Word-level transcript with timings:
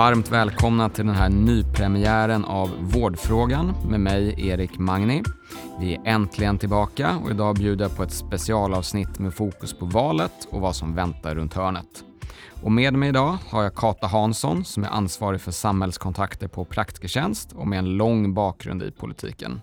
Varmt 0.00 0.32
välkomna 0.32 0.88
till 0.88 1.06
den 1.06 1.14
här 1.14 1.28
nypremiären 1.28 2.44
av 2.44 2.70
Vårdfrågan 2.80 3.74
med 3.88 4.00
mig, 4.00 4.48
Erik 4.48 4.78
Magni. 4.78 5.22
Vi 5.80 5.94
är 5.94 6.00
äntligen 6.04 6.58
tillbaka 6.58 7.16
och 7.24 7.30
idag 7.30 7.54
bjuder 7.54 7.84
jag 7.84 7.96
på 7.96 8.02
ett 8.02 8.12
specialavsnitt 8.12 9.18
med 9.18 9.34
fokus 9.34 9.74
på 9.74 9.84
valet 9.84 10.32
och 10.50 10.60
vad 10.60 10.76
som 10.76 10.94
väntar 10.94 11.34
runt 11.34 11.54
hörnet. 11.54 12.04
Och 12.62 12.72
med 12.72 12.94
mig 12.94 13.08
idag 13.08 13.38
har 13.50 13.62
jag 13.62 13.74
Kata 13.74 14.06
Hansson 14.06 14.64
som 14.64 14.84
är 14.84 14.88
ansvarig 14.88 15.40
för 15.40 15.52
samhällskontakter 15.52 16.48
på 16.48 16.64
Praktikertjänst 16.64 17.52
och 17.52 17.66
med 17.66 17.78
en 17.78 17.96
lång 17.96 18.34
bakgrund 18.34 18.82
i 18.82 18.90
politiken. 18.90 19.60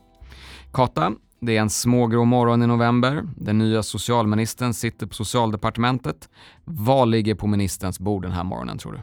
Kata, 0.74 1.14
det 1.40 1.58
är 1.58 1.62
en 1.62 1.70
smågrå 1.70 2.26
morgon 2.26 2.64
i 2.64 2.68
november. 2.68 3.24
Den 3.36 3.58
nya 3.58 3.84
socialministern 3.84 4.74
sitter 4.74 5.08
på 5.08 5.14
socialdepartementet. 5.14 6.30
Vad 6.66 7.08
ligger 7.08 7.36
på 7.36 7.48
ministerns 7.48 8.00
bord 8.00 8.22
den 8.22 8.32
här 8.32 8.44
morgonen 8.44 8.78
tror 8.78 8.92
du? 8.94 9.00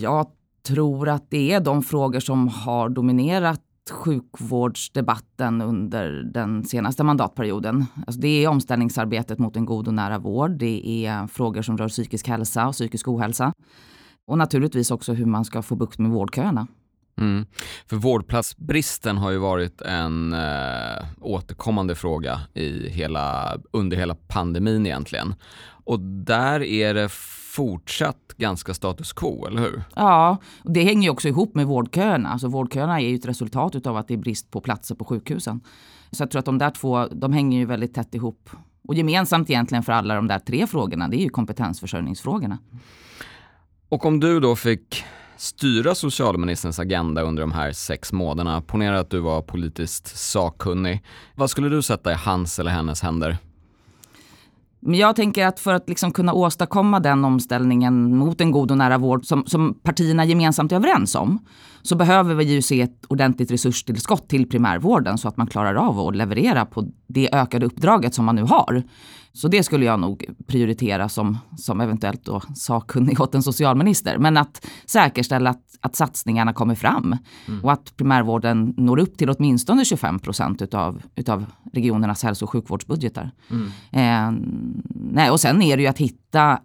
Jag 0.00 0.26
tror 0.66 1.08
att 1.08 1.30
det 1.30 1.52
är 1.52 1.60
de 1.60 1.82
frågor 1.82 2.20
som 2.20 2.48
har 2.48 2.88
dominerat 2.88 3.60
sjukvårdsdebatten 3.90 5.62
under 5.62 6.22
den 6.34 6.64
senaste 6.64 7.04
mandatperioden. 7.04 7.86
Alltså 8.06 8.20
det 8.20 8.44
är 8.44 8.48
omställningsarbetet 8.48 9.38
mot 9.38 9.56
en 9.56 9.64
god 9.64 9.88
och 9.88 9.94
nära 9.94 10.18
vård. 10.18 10.50
Det 10.50 11.06
är 11.06 11.26
frågor 11.26 11.62
som 11.62 11.78
rör 11.78 11.88
psykisk 11.88 12.28
hälsa 12.28 12.66
och 12.66 12.72
psykisk 12.72 13.08
ohälsa. 13.08 13.52
Och 14.26 14.38
naturligtvis 14.38 14.90
också 14.90 15.12
hur 15.12 15.26
man 15.26 15.44
ska 15.44 15.62
få 15.62 15.76
bukt 15.76 15.98
med 15.98 16.10
vårdköerna. 16.10 16.66
Mm. 17.20 17.46
För 17.86 17.96
vårdplatsbristen 17.96 19.18
har 19.18 19.30
ju 19.30 19.38
varit 19.38 19.80
en 19.80 20.32
eh, 20.32 21.04
återkommande 21.20 21.94
fråga 21.94 22.40
i 22.54 22.88
hela, 22.88 23.56
under 23.70 23.96
hela 23.96 24.14
pandemin 24.14 24.86
egentligen. 24.86 25.34
Och 25.84 26.00
där 26.00 26.62
är 26.62 26.94
det 26.94 27.08
fortsatt 27.56 28.34
ganska 28.36 28.74
status 28.74 29.12
quo, 29.12 29.46
eller 29.46 29.62
hur? 29.62 29.82
Ja, 29.94 30.38
och 30.64 30.72
det 30.72 30.82
hänger 30.82 31.02
ju 31.02 31.10
också 31.10 31.28
ihop 31.28 31.54
med 31.54 31.66
vårdköerna. 31.66 32.28
Alltså 32.28 32.48
vårdköerna 32.48 33.00
är 33.00 33.08
ju 33.08 33.16
ett 33.16 33.26
resultat 33.26 33.86
av 33.86 33.96
att 33.96 34.08
det 34.08 34.14
är 34.14 34.18
brist 34.18 34.50
på 34.50 34.60
platser 34.60 34.94
på 34.94 35.04
sjukhusen. 35.04 35.60
Så 36.10 36.22
jag 36.22 36.30
tror 36.30 36.38
att 36.38 36.44
de 36.44 36.58
där 36.58 36.70
två, 36.70 37.06
de 37.06 37.32
hänger 37.32 37.58
ju 37.58 37.64
väldigt 37.64 37.94
tätt 37.94 38.14
ihop. 38.14 38.50
Och 38.88 38.94
gemensamt 38.94 39.50
egentligen 39.50 39.82
för 39.82 39.92
alla 39.92 40.14
de 40.14 40.26
där 40.26 40.38
tre 40.38 40.66
frågorna, 40.66 41.08
det 41.08 41.16
är 41.16 41.22
ju 41.22 41.28
kompetensförsörjningsfrågorna. 41.28 42.58
Och 43.88 44.04
om 44.04 44.20
du 44.20 44.40
då 44.40 44.56
fick 44.56 45.04
styra 45.36 45.94
socialministerns 45.94 46.78
agenda 46.78 47.22
under 47.22 47.40
de 47.40 47.52
här 47.52 47.72
sex 47.72 48.12
månaderna, 48.12 48.60
ponera 48.60 48.98
att 49.00 49.10
du 49.10 49.20
var 49.20 49.42
politiskt 49.42 50.16
sakkunnig, 50.16 51.04
vad 51.34 51.50
skulle 51.50 51.68
du 51.68 51.82
sätta 51.82 52.12
i 52.12 52.14
hans 52.14 52.58
eller 52.58 52.70
hennes 52.70 53.02
händer? 53.02 53.38
Men 54.80 54.94
jag 54.94 55.16
tänker 55.16 55.46
att 55.46 55.60
för 55.60 55.74
att 55.74 55.88
liksom 55.88 56.12
kunna 56.12 56.32
åstadkomma 56.32 57.00
den 57.00 57.24
omställningen 57.24 58.16
mot 58.16 58.40
en 58.40 58.50
god 58.50 58.70
och 58.70 58.78
nära 58.78 58.98
vård 58.98 59.24
som, 59.24 59.46
som 59.46 59.74
partierna 59.82 60.24
gemensamt 60.24 60.72
är 60.72 60.76
överens 60.76 61.14
om, 61.14 61.38
så 61.86 61.96
behöver 61.96 62.34
vi 62.34 62.44
ju 62.44 62.62
se 62.62 62.80
ett 62.80 63.04
ordentligt 63.08 63.50
resurstillskott 63.50 64.28
till 64.28 64.48
primärvården 64.48 65.18
så 65.18 65.28
att 65.28 65.36
man 65.36 65.46
klarar 65.46 65.74
av 65.74 66.00
att 66.00 66.16
leverera 66.16 66.66
på 66.66 66.88
det 67.06 67.28
ökade 67.32 67.66
uppdraget 67.66 68.14
som 68.14 68.24
man 68.24 68.36
nu 68.36 68.42
har. 68.42 68.82
Så 69.32 69.48
det 69.48 69.62
skulle 69.62 69.84
jag 69.84 70.00
nog 70.00 70.24
prioritera 70.46 71.08
som, 71.08 71.38
som 71.56 71.80
eventuellt 71.80 72.24
då 72.24 72.42
sakkunnig 72.54 73.20
åt 73.20 73.34
en 73.34 73.42
socialminister. 73.42 74.18
Men 74.18 74.36
att 74.36 74.66
säkerställa 74.86 75.50
att, 75.50 75.62
att 75.80 75.96
satsningarna 75.96 76.52
kommer 76.52 76.74
fram 76.74 77.16
mm. 77.48 77.64
och 77.64 77.72
att 77.72 77.96
primärvården 77.96 78.74
når 78.76 78.98
upp 78.98 79.18
till 79.18 79.30
åtminstone 79.30 79.84
25 79.84 80.18
procent 80.18 80.62
utav, 80.62 81.02
utav 81.14 81.46
regionernas 81.72 82.22
hälso 82.22 82.44
och 82.44 82.50
sjukvårdsbudgetar. 82.50 83.30
Mm. 83.50 83.66
Eh, 83.90 84.42
nej, 84.94 85.30
och 85.30 85.40
sen 85.40 85.62
är 85.62 85.76
det 85.76 85.82
ju 85.82 85.88
att 85.88 85.98
hitta 85.98 86.58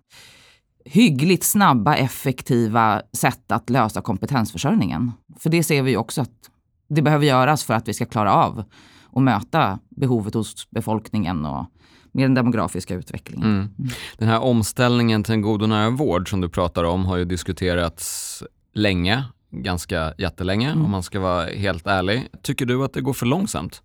hyggligt 0.86 1.44
snabba, 1.44 1.96
effektiva 1.96 3.02
sätt 3.14 3.52
att 3.52 3.70
lösa 3.70 4.02
kompetensförsörjningen. 4.02 5.12
För 5.40 5.50
det 5.50 5.64
ser 5.64 5.84
vi 5.84 5.98
också 5.98 6.22
att 6.22 6.50
det 6.90 7.02
behöver 7.02 7.26
göras 7.26 7.64
för 7.64 7.74
att 7.74 7.88
vi 7.88 7.94
ska 7.94 8.06
klara 8.06 8.34
av 8.34 8.64
och 9.04 9.22
möta 9.22 9.80
behovet 9.90 10.34
hos 10.34 10.70
befolkningen 10.70 11.46
och 11.46 11.66
med 12.12 12.26
den 12.26 12.34
demografiska 12.34 12.96
utvecklingen. 12.96 13.48
Mm. 13.50 13.70
Den 14.18 14.28
här 14.28 14.40
omställningen 14.40 15.24
till 15.24 15.34
en 15.34 15.42
god 15.42 15.62
och 15.62 15.70
nära 15.70 15.90
vård 15.90 16.30
som 16.30 16.42
du 16.42 16.50
pratar 16.50 16.84
om 16.84 17.06
har 17.06 17.18
ju 17.18 17.26
diskuterats 17.26 18.44
länge, 18.74 19.24
ganska 19.52 20.14
jättelänge 20.18 20.72
mm. 20.72 20.86
om 20.86 20.92
man 20.92 21.04
ska 21.04 21.20
vara 21.20 21.46
helt 21.46 21.88
ärlig. 21.88 22.28
Tycker 22.42 22.66
du 22.66 22.84
att 22.84 22.94
det 22.94 23.02
går 23.02 23.14
för 23.14 23.26
långsamt? 23.26 23.82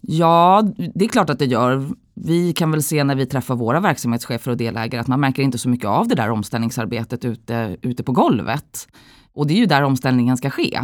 Ja, 0.00 0.62
det 0.94 1.04
är 1.04 1.08
klart 1.08 1.30
att 1.30 1.38
det 1.38 1.46
gör. 1.46 1.86
Vi 2.24 2.52
kan 2.52 2.70
väl 2.70 2.82
se 2.82 3.04
när 3.04 3.14
vi 3.14 3.26
träffar 3.26 3.54
våra 3.54 3.80
verksamhetschefer 3.80 4.50
och 4.50 4.56
delägare 4.56 5.00
att 5.00 5.08
man 5.08 5.20
märker 5.20 5.42
inte 5.42 5.58
så 5.58 5.68
mycket 5.68 5.86
av 5.86 6.08
det 6.08 6.14
där 6.14 6.30
omställningsarbetet 6.30 7.24
ute, 7.24 7.76
ute 7.82 8.02
på 8.02 8.12
golvet. 8.12 8.88
Och 9.32 9.46
det 9.46 9.54
är 9.54 9.58
ju 9.58 9.66
där 9.66 9.82
omställningen 9.82 10.36
ska 10.36 10.50
ske. 10.50 10.80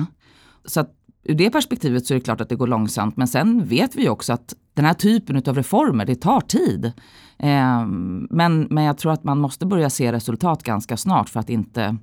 Så 0.65 0.81
att 0.81 0.91
ur 1.25 1.35
det 1.35 1.51
perspektivet 1.51 2.07
så 2.07 2.15
är 2.15 2.19
det 2.19 2.25
klart 2.25 2.41
att 2.41 2.49
det 2.49 2.57
går 2.57 2.67
långsamt. 2.67 3.17
Men 3.17 3.29
sen 3.29 3.67
vet 3.67 3.97
vi 3.97 4.09
också 4.09 4.33
att 4.33 4.55
den 4.75 4.85
här 4.85 4.95
typen 4.95 5.37
av 5.37 5.57
reformer, 5.57 6.05
det 6.05 6.15
tar 6.15 6.41
tid. 6.41 6.93
Eh, 7.39 7.87
men, 8.31 8.67
men 8.71 8.85
jag 8.85 8.99
tror 8.99 9.13
att 9.13 9.25
man 9.25 9.39
måste 9.39 9.67
börja 9.67 9.91
se 9.91 10.13
resultat 10.13 10.63
ganska 10.63 10.97
snart 10.97 11.29
för 11.29 11.41
att 11.41 11.51
inte 11.51 11.97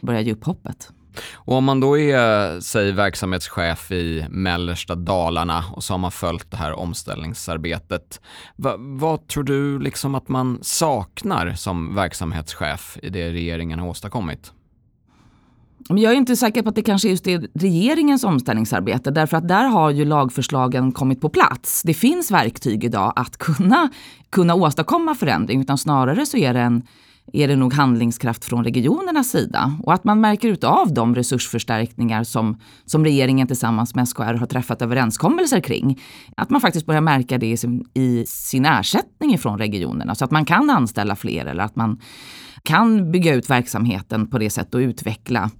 börja 0.00 0.20
ge 0.20 0.32
upp 0.32 0.44
hoppet. 0.44 0.92
Och 1.34 1.56
om 1.56 1.64
man 1.64 1.80
då 1.80 1.98
är, 1.98 2.60
säg 2.60 2.92
verksamhetschef 2.92 3.92
i 3.92 4.26
mellersta 4.30 4.94
Dalarna 4.94 5.64
och 5.72 5.84
så 5.84 5.92
har 5.92 5.98
man 5.98 6.12
följt 6.12 6.50
det 6.50 6.56
här 6.56 6.72
omställningsarbetet. 6.72 8.20
Va, 8.56 8.74
vad 8.78 9.28
tror 9.28 9.44
du 9.44 9.78
liksom 9.78 10.14
att 10.14 10.28
man 10.28 10.58
saknar 10.62 11.54
som 11.54 11.94
verksamhetschef 11.94 12.98
i 13.02 13.10
det 13.10 13.30
regeringen 13.30 13.78
har 13.78 13.88
åstadkommit? 13.88 14.52
Men 15.88 15.98
jag 15.98 16.12
är 16.12 16.16
inte 16.16 16.36
säker 16.36 16.62
på 16.62 16.68
att 16.68 16.74
det 16.74 16.82
kanske 16.82 17.08
är 17.08 17.10
just 17.10 17.26
är 17.26 17.48
regeringens 17.54 18.24
omställningsarbete 18.24 19.10
därför 19.10 19.36
att 19.36 19.48
där 19.48 19.64
har 19.64 19.90
ju 19.90 20.04
lagförslagen 20.04 20.92
kommit 20.92 21.20
på 21.20 21.28
plats. 21.28 21.82
Det 21.82 21.94
finns 21.94 22.30
verktyg 22.30 22.84
idag 22.84 23.12
att 23.16 23.36
kunna, 23.36 23.90
kunna 24.30 24.54
åstadkomma 24.54 25.14
förändring 25.14 25.60
utan 25.60 25.78
snarare 25.78 26.26
så 26.26 26.36
är 26.36 26.54
det, 26.54 26.60
en, 26.60 26.82
är 27.32 27.48
det 27.48 27.56
nog 27.56 27.74
handlingskraft 27.74 28.44
från 28.44 28.64
regionernas 28.64 29.30
sida 29.30 29.76
och 29.82 29.94
att 29.94 30.04
man 30.04 30.20
märker 30.20 30.48
utav 30.48 30.94
de 30.94 31.14
resursförstärkningar 31.14 32.24
som, 32.24 32.60
som 32.84 33.04
regeringen 33.04 33.46
tillsammans 33.46 33.94
med 33.94 34.08
SKR 34.08 34.34
har 34.34 34.46
träffat 34.46 34.82
överenskommelser 34.82 35.60
kring. 35.60 36.00
Att 36.36 36.50
man 36.50 36.60
faktiskt 36.60 36.86
börjar 36.86 37.00
märka 37.00 37.38
det 37.38 37.50
i 37.50 37.56
sin, 37.56 37.84
i 37.94 38.24
sin 38.26 38.64
ersättning 38.64 39.38
från 39.38 39.58
regionerna 39.58 40.14
så 40.14 40.24
att 40.24 40.30
man 40.30 40.44
kan 40.44 40.70
anställa 40.70 41.16
fler 41.16 41.46
eller 41.46 41.64
att 41.64 41.76
man 41.76 42.00
kan 42.62 43.12
bygga 43.12 43.34
ut 43.34 43.50
verksamheten 43.50 44.26
på 44.26 44.38
det 44.38 44.50
sättet 44.50 44.74
och 44.74 44.78
utveckla 44.78 45.50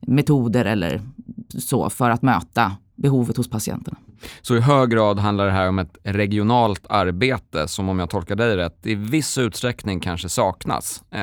metoder 0.00 0.64
eller 0.64 1.00
så 1.48 1.90
för 1.90 2.10
att 2.10 2.22
möta 2.22 2.72
behovet 2.96 3.36
hos 3.36 3.50
patienterna. 3.50 3.96
Så 4.42 4.56
i 4.56 4.60
hög 4.60 4.90
grad 4.90 5.18
handlar 5.18 5.46
det 5.46 5.52
här 5.52 5.68
om 5.68 5.78
ett 5.78 5.96
regionalt 6.02 6.86
arbete 6.88 7.68
som 7.68 7.88
om 7.88 7.98
jag 7.98 8.10
tolkar 8.10 8.36
dig 8.36 8.56
rätt 8.56 8.86
i 8.86 8.94
viss 8.94 9.38
utsträckning 9.38 10.00
kanske 10.00 10.28
saknas. 10.28 11.02
Eh, 11.10 11.20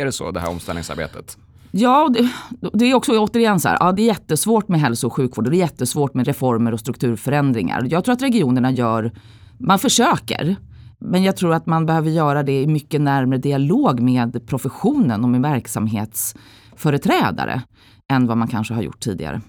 är 0.00 0.04
det 0.04 0.12
så 0.12 0.30
det 0.30 0.40
här 0.40 0.50
omställningsarbetet? 0.50 1.36
Ja, 1.72 2.08
det, 2.08 2.30
det, 2.72 2.84
är 2.84 2.94
också 2.94 3.18
återigen 3.18 3.60
så 3.60 3.68
här, 3.68 3.76
ja, 3.80 3.92
det 3.92 4.02
är 4.02 4.06
jättesvårt 4.06 4.68
med 4.68 4.80
hälso 4.80 5.06
och 5.06 5.12
sjukvård 5.12 5.46
och 5.46 5.50
det 5.50 5.56
är 5.56 5.58
jättesvårt 5.58 6.14
med 6.14 6.26
reformer 6.26 6.72
och 6.72 6.80
strukturförändringar. 6.80 7.86
Jag 7.90 8.04
tror 8.04 8.12
att 8.12 8.22
regionerna 8.22 8.70
gör, 8.70 9.12
man 9.58 9.78
försöker, 9.78 10.56
men 10.98 11.22
jag 11.22 11.36
tror 11.36 11.54
att 11.54 11.66
man 11.66 11.86
behöver 11.86 12.10
göra 12.10 12.42
det 12.42 12.62
i 12.62 12.66
mycket 12.66 13.00
närmre 13.00 13.38
dialog 13.38 14.00
med 14.00 14.46
professionen 14.46 15.24
och 15.24 15.30
med 15.30 15.42
verksamhetsföreträdare 15.42 17.62
än 18.08 18.26
vad 18.26 18.36
man 18.36 18.48
kanske 18.48 18.74
har 18.74 18.82
gjort 18.82 19.00
tidigare. 19.00 19.40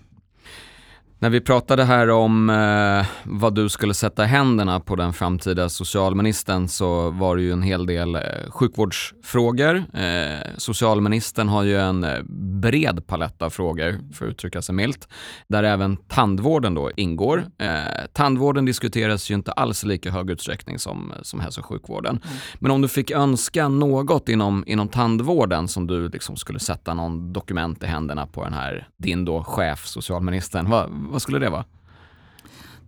När 1.21 1.29
vi 1.29 1.41
pratade 1.41 1.83
här 1.83 2.09
om 2.09 2.49
eh, 2.49 3.05
vad 3.23 3.55
du 3.55 3.69
skulle 3.69 3.93
sätta 3.93 4.23
händerna 4.23 4.79
på 4.79 4.95
den 4.95 5.13
framtida 5.13 5.69
socialministern 5.69 6.67
så 6.67 7.09
var 7.09 7.35
det 7.35 7.41
ju 7.41 7.51
en 7.51 7.61
hel 7.61 7.85
del 7.85 8.15
eh, 8.15 8.21
sjukvårdsfrågor. 8.49 9.83
Eh, 9.93 10.47
socialministern 10.57 11.47
har 11.47 11.63
ju 11.63 11.79
en 11.79 12.03
eh, 12.03 12.21
bred 12.61 13.07
palett 13.07 13.41
av 13.41 13.49
frågor, 13.49 13.99
för 14.13 14.25
att 14.25 14.31
uttrycka 14.31 14.61
sig 14.61 14.75
milt, 14.75 15.07
där 15.47 15.63
även 15.63 15.97
tandvården 15.97 16.73
då 16.73 16.91
ingår. 16.95 17.45
Eh, 17.57 17.69
tandvården 18.13 18.65
diskuteras 18.65 19.31
ju 19.31 19.35
inte 19.35 19.51
alls 19.51 19.83
i 19.83 19.87
lika 19.87 20.11
hög 20.11 20.29
utsträckning 20.29 20.79
som, 20.79 21.13
som 21.21 21.39
hälso 21.39 21.61
och 21.61 21.65
sjukvården. 21.65 22.19
Mm. 22.23 22.37
Men 22.59 22.71
om 22.71 22.81
du 22.81 22.87
fick 22.87 23.11
önska 23.11 23.67
något 23.67 24.29
inom, 24.29 24.63
inom 24.67 24.87
tandvården 24.87 25.67
som 25.67 25.87
du 25.87 26.09
liksom 26.09 26.35
skulle 26.35 26.59
sätta 26.59 26.93
någon 26.93 27.33
dokument 27.33 27.83
i 27.83 27.85
händerna 27.85 28.27
på 28.27 28.43
den 28.43 28.53
här, 28.53 28.87
din 28.97 29.25
då 29.25 29.43
chef, 29.43 29.87
socialministern, 29.87 30.69
vad, 30.69 30.89
vad 31.11 31.21
skulle 31.21 31.39
det 31.39 31.49
vara? 31.49 31.65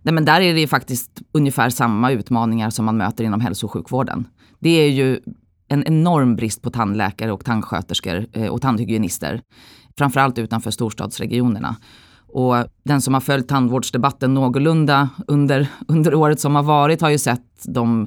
Nej, 0.02 0.14
men 0.14 0.24
där 0.24 0.40
är 0.40 0.54
det 0.54 0.66
faktiskt 0.66 1.22
ungefär 1.32 1.70
samma 1.70 2.10
utmaningar 2.10 2.70
som 2.70 2.84
man 2.84 2.96
möter 2.96 3.24
inom 3.24 3.40
hälso 3.40 3.66
och 3.66 3.72
sjukvården. 3.72 4.28
Det 4.58 4.70
är 4.70 4.90
ju 4.90 5.20
en 5.68 5.84
enorm 5.84 6.36
brist 6.36 6.62
på 6.62 6.70
tandläkare 6.70 7.32
och 7.32 7.44
tandsköterskor 7.44 8.26
eh, 8.32 8.48
och 8.48 8.62
tandhygienister. 8.62 9.40
Framförallt 9.98 10.38
utanför 10.38 10.70
storstadsregionerna. 10.70 11.76
Och 12.28 12.54
den 12.84 13.00
som 13.00 13.14
har 13.14 13.20
följt 13.20 13.48
tandvårdsdebatten 13.48 14.34
någorlunda 14.34 15.08
under, 15.26 15.68
under 15.88 16.14
året 16.14 16.40
som 16.40 16.54
har 16.54 16.62
varit 16.62 17.00
har 17.00 17.10
ju 17.10 17.18
sett 17.18 17.64
de 17.64 18.06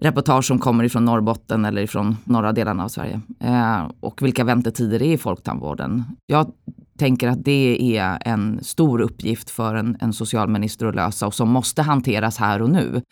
reportage 0.00 0.44
som 0.44 0.58
kommer 0.58 0.84
ifrån 0.84 1.04
Norrbotten 1.04 1.64
eller 1.64 1.82
ifrån 1.82 2.16
norra 2.24 2.52
delarna 2.52 2.84
av 2.84 2.88
Sverige. 2.88 3.20
Eh, 3.40 3.90
och 4.00 4.22
vilka 4.22 4.44
väntetider 4.44 4.98
det 4.98 5.06
är 5.06 5.14
i 5.14 5.18
folktandvården. 5.18 6.04
Jag 6.26 6.52
tänker 7.00 7.28
att 7.28 7.44
det 7.44 7.96
är 7.98 8.18
en 8.24 8.64
stor 8.64 9.00
uppgift 9.00 9.50
för 9.50 9.74
en, 9.74 9.96
en 10.00 10.12
socialminister 10.12 10.86
att 10.86 10.94
lösa 10.94 11.26
och 11.26 11.34
som 11.34 11.48
måste 11.48 11.82
hanteras 11.82 12.38
här 12.38 12.62
och 12.62 12.70
nu. 12.70 13.02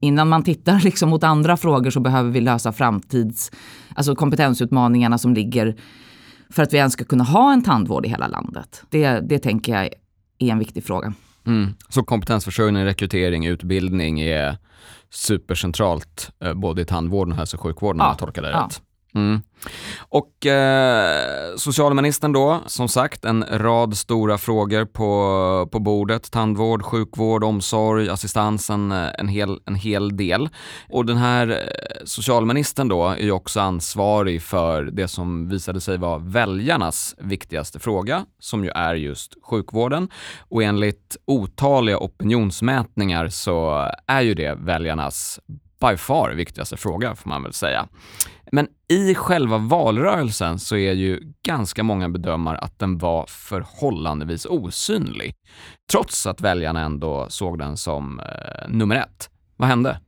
Innan 0.00 0.28
man 0.28 0.42
tittar 0.42 0.80
liksom 0.84 1.10
mot 1.10 1.24
andra 1.24 1.56
frågor 1.56 1.90
så 1.90 2.00
behöver 2.00 2.30
vi 2.30 2.40
lösa 2.40 2.72
framtids, 2.72 3.50
alltså 3.94 4.14
kompetensutmaningarna 4.14 5.18
som 5.18 5.34
ligger 5.34 5.76
för 6.50 6.62
att 6.62 6.72
vi 6.72 6.78
ens 6.78 6.92
ska 6.92 7.04
kunna 7.04 7.24
ha 7.24 7.52
en 7.52 7.62
tandvård 7.62 8.06
i 8.06 8.08
hela 8.08 8.26
landet. 8.26 8.82
Det, 8.90 9.20
det 9.20 9.38
tänker 9.38 9.72
jag 9.72 9.84
är 10.38 10.52
en 10.52 10.58
viktig 10.58 10.84
fråga. 10.84 11.12
Mm. 11.46 11.74
Så 11.88 12.02
kompetensförsörjning, 12.02 12.84
rekrytering, 12.84 13.46
utbildning 13.46 14.20
är 14.20 14.58
supercentralt 15.10 16.30
eh, 16.44 16.54
både 16.54 16.82
i 16.82 16.84
tandvården 16.84 17.32
och 17.32 17.38
hälso 17.38 17.56
och 17.56 17.62
sjukvården 17.62 17.98
ja. 17.98 18.04
om 18.04 18.10
jag 18.10 18.18
tolkar 18.18 18.42
det 18.42 18.50
ja. 18.50 18.64
rätt. 18.64 18.82
Mm. 19.14 19.42
Och 19.98 20.46
eh, 20.46 21.56
socialministern 21.56 22.32
då, 22.32 22.60
som 22.66 22.88
sagt, 22.88 23.24
en 23.24 23.44
rad 23.50 23.96
stora 23.96 24.38
frågor 24.38 24.84
på, 24.84 25.68
på 25.72 25.78
bordet. 25.78 26.30
Tandvård, 26.30 26.82
sjukvård, 26.82 27.44
omsorg, 27.44 28.08
assistansen, 28.08 28.92
eh, 28.92 29.08
en, 29.18 29.28
hel, 29.28 29.60
en 29.66 29.74
hel 29.74 30.16
del. 30.16 30.48
Och 30.88 31.06
den 31.06 31.16
här 31.16 31.48
eh, 31.48 32.04
socialministern 32.04 32.88
då 32.88 33.06
är 33.06 33.16
ju 33.16 33.32
också 33.32 33.60
ansvarig 33.60 34.42
för 34.42 34.82
det 34.82 35.08
som 35.08 35.48
visade 35.48 35.80
sig 35.80 35.98
vara 35.98 36.18
väljarnas 36.18 37.14
viktigaste 37.18 37.78
fråga, 37.78 38.24
som 38.38 38.64
ju 38.64 38.70
är 38.70 38.94
just 38.94 39.34
sjukvården. 39.42 40.08
Och 40.38 40.62
enligt 40.62 41.16
otaliga 41.24 41.98
opinionsmätningar 41.98 43.28
så 43.28 43.88
är 44.06 44.20
ju 44.20 44.34
det 44.34 44.54
väljarnas 44.54 45.40
by 45.80 45.96
far 45.96 46.30
viktigaste 46.30 46.76
fråga 46.76 47.14
får 47.14 47.28
man 47.28 47.42
väl 47.42 47.52
säga. 47.52 47.88
Men 48.52 48.68
i 48.88 49.14
själva 49.14 49.58
valrörelsen 49.58 50.58
så 50.58 50.76
är 50.76 50.92
ju 50.92 51.20
ganska 51.42 51.82
många 51.82 52.08
bedömare 52.08 52.58
att 52.58 52.78
den 52.78 52.98
var 52.98 53.26
förhållandevis 53.28 54.46
osynlig. 54.46 55.34
Trots 55.92 56.26
att 56.26 56.40
väljarna 56.40 56.80
ändå 56.80 57.26
såg 57.28 57.58
den 57.58 57.76
som 57.76 58.20
eh, 58.20 58.68
nummer 58.68 58.96
ett. 58.96 59.30
Vad 59.56 59.68
hände? 59.68 60.00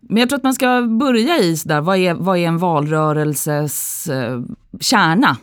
Men 0.00 0.16
jag 0.16 0.28
tror 0.28 0.36
att 0.36 0.42
man 0.42 0.54
ska 0.54 0.82
börja 0.82 1.38
i 1.38 1.56
där, 1.64 1.80
vad 1.80 1.96
är, 1.96 2.14
vad 2.14 2.38
är 2.38 2.48
en 2.48 2.58
valrörelses 2.58 4.06
eh, 4.06 4.42
kärna? 4.80 5.36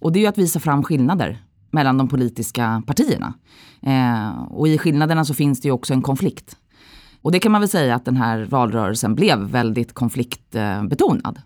Och 0.00 0.12
det 0.12 0.18
är 0.18 0.20
ju 0.20 0.26
att 0.26 0.38
visa 0.38 0.60
fram 0.60 0.82
skillnader 0.82 1.38
mellan 1.70 1.98
de 1.98 2.08
politiska 2.08 2.82
partierna. 2.86 3.34
Eh, 3.82 4.42
och 4.50 4.68
i 4.68 4.78
skillnaderna 4.78 5.24
så 5.24 5.34
finns 5.34 5.60
det 5.60 5.68
ju 5.68 5.72
också 5.72 5.94
en 5.94 6.02
konflikt. 6.02 6.56
Och 7.22 7.32
det 7.32 7.38
kan 7.38 7.52
man 7.52 7.60
väl 7.60 7.68
säga 7.68 7.94
att 7.94 8.04
den 8.04 8.16
här 8.16 8.46
valrörelsen 8.50 9.14
blev 9.14 9.38
väldigt 9.38 9.92
konfliktbetonad. 9.92 11.38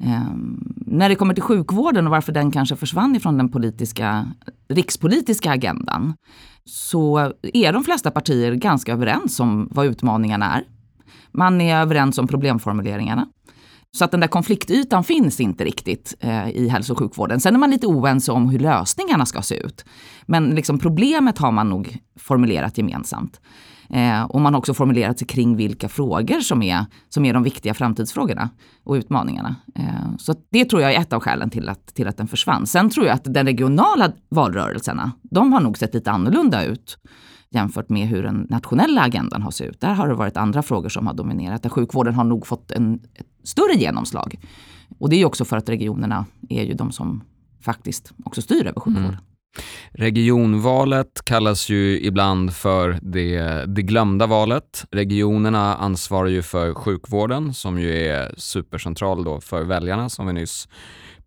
Eh, 0.00 0.22
när 0.76 1.08
det 1.08 1.14
kommer 1.14 1.34
till 1.34 1.42
sjukvården 1.42 2.06
och 2.06 2.10
varför 2.10 2.32
den 2.32 2.50
kanske 2.50 2.76
försvann 2.76 3.16
ifrån 3.16 3.38
den 3.38 3.48
politiska, 3.48 4.26
rikspolitiska 4.68 5.50
agendan 5.50 6.14
så 6.64 7.32
är 7.42 7.72
de 7.72 7.84
flesta 7.84 8.10
partier 8.10 8.54
ganska 8.54 8.92
överens 8.92 9.40
om 9.40 9.68
vad 9.70 9.86
utmaningarna 9.86 10.54
är. 10.56 10.64
Man 11.32 11.60
är 11.60 11.76
överens 11.76 12.18
om 12.18 12.26
problemformuleringarna. 12.26 13.28
Så 13.96 14.04
att 14.04 14.10
den 14.10 14.20
där 14.20 14.28
konfliktytan 14.28 15.04
finns 15.04 15.40
inte 15.40 15.64
riktigt 15.64 16.14
eh, 16.20 16.48
i 16.48 16.68
hälso 16.68 16.92
och 16.92 16.98
sjukvården. 16.98 17.40
Sen 17.40 17.54
är 17.54 17.58
man 17.58 17.70
lite 17.70 17.86
oense 17.86 18.32
om 18.32 18.48
hur 18.48 18.58
lösningarna 18.58 19.26
ska 19.26 19.42
se 19.42 19.54
ut. 19.54 19.84
Men 20.26 20.50
liksom 20.50 20.78
problemet 20.78 21.38
har 21.38 21.52
man 21.52 21.68
nog 21.68 21.98
formulerat 22.20 22.78
gemensamt. 22.78 23.40
Eh, 23.90 24.22
och 24.22 24.40
man 24.40 24.54
har 24.54 24.58
också 24.58 24.74
formulerat 24.74 25.18
sig 25.18 25.26
kring 25.26 25.56
vilka 25.56 25.88
frågor 25.88 26.40
som 26.40 26.62
är, 26.62 26.86
som 27.08 27.24
är 27.24 27.34
de 27.34 27.42
viktiga 27.42 27.74
framtidsfrågorna 27.74 28.50
och 28.84 28.94
utmaningarna. 28.94 29.56
Eh, 29.74 30.16
så 30.18 30.34
det 30.50 30.64
tror 30.64 30.82
jag 30.82 30.94
är 30.94 31.00
ett 31.00 31.12
av 31.12 31.20
skälen 31.20 31.50
till 31.50 31.68
att, 31.68 31.94
till 31.94 32.08
att 32.08 32.16
den 32.16 32.28
försvann. 32.28 32.66
Sen 32.66 32.90
tror 32.90 33.06
jag 33.06 33.14
att 33.14 33.24
de 33.24 33.44
regionala 33.44 34.12
valrörelserna, 34.28 35.12
de 35.22 35.52
har 35.52 35.60
nog 35.60 35.78
sett 35.78 35.94
lite 35.94 36.10
annorlunda 36.10 36.64
ut 36.64 36.98
jämfört 37.50 37.88
med 37.88 38.08
hur 38.08 38.22
den 38.22 38.46
nationella 38.50 39.02
agendan 39.02 39.42
har 39.42 39.50
sett 39.50 39.68
ut. 39.68 39.80
Där 39.80 39.94
har 39.94 40.08
det 40.08 40.14
varit 40.14 40.36
andra 40.36 40.62
frågor 40.62 40.88
som 40.88 41.06
har 41.06 41.14
dominerat. 41.14 41.62
Där 41.62 41.70
sjukvården 41.70 42.14
har 42.14 42.24
nog 42.24 42.46
fått 42.46 42.70
en, 42.70 43.00
ett 43.14 43.26
större 43.44 43.74
genomslag. 43.74 44.38
Och 44.98 45.10
det 45.10 45.16
är 45.16 45.18
ju 45.18 45.24
också 45.24 45.44
för 45.44 45.56
att 45.56 45.68
regionerna 45.68 46.26
är 46.48 46.64
ju 46.64 46.74
de 46.74 46.92
som 46.92 47.22
faktiskt 47.60 48.12
också 48.24 48.42
styr 48.42 48.66
över 48.66 48.80
sjukvården. 48.80 49.08
Mm. 49.08 49.20
Regionvalet 49.92 51.24
kallas 51.24 51.68
ju 51.68 52.00
ibland 52.00 52.54
för 52.54 52.98
det, 53.02 53.64
det 53.66 53.82
glömda 53.82 54.26
valet. 54.26 54.84
Regionerna 54.90 55.76
ansvarar 55.76 56.28
ju 56.28 56.42
för 56.42 56.74
sjukvården 56.74 57.54
som 57.54 57.78
ju 57.80 58.06
är 58.06 58.34
supercentral 58.36 59.24
då 59.24 59.40
för 59.40 59.64
väljarna 59.64 60.08
som 60.08 60.26
vi 60.26 60.32
nyss 60.32 60.68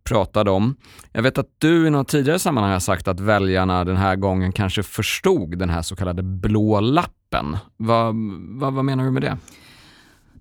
pratade 0.04 0.52
om. 0.52 0.76
Jag 1.12 1.22
vet 1.22 1.38
att 1.38 1.50
du 1.58 1.88
i 1.88 1.90
något 1.90 2.08
tidigare 2.08 2.40
sammanhang 2.40 2.72
har 2.72 2.80
sagt 2.80 3.08
att 3.08 3.20
väljarna 3.20 3.86
den 3.86 3.98
här 3.98 4.16
gången 4.16 4.52
kanske 4.52 4.84
förstod 4.84 5.58
den 5.58 5.70
här 5.70 5.82
så 5.82 5.96
kallade 5.96 6.24
blå 6.24 6.80
lappen. 6.80 7.58
Vad, 7.78 8.16
vad, 8.60 8.74
vad 8.74 8.86
menar 8.86 9.04
du 9.04 9.12
med 9.12 9.22
det? 9.22 9.38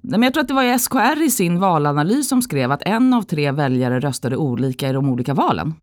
jag 0.02 0.34
tror 0.34 0.40
att 0.40 0.48
det 0.48 0.54
var 0.54 0.78
SKR 0.78 1.22
i 1.22 1.30
sin 1.30 1.60
valanalys 1.60 2.28
som 2.28 2.42
skrev 2.42 2.72
att 2.72 2.82
en 2.82 3.14
av 3.14 3.22
tre 3.22 3.52
väljare 3.52 4.00
röstade 4.00 4.36
olika 4.36 4.88
i 4.88 4.92
de 4.92 5.08
olika 5.08 5.34
valen. 5.34 5.74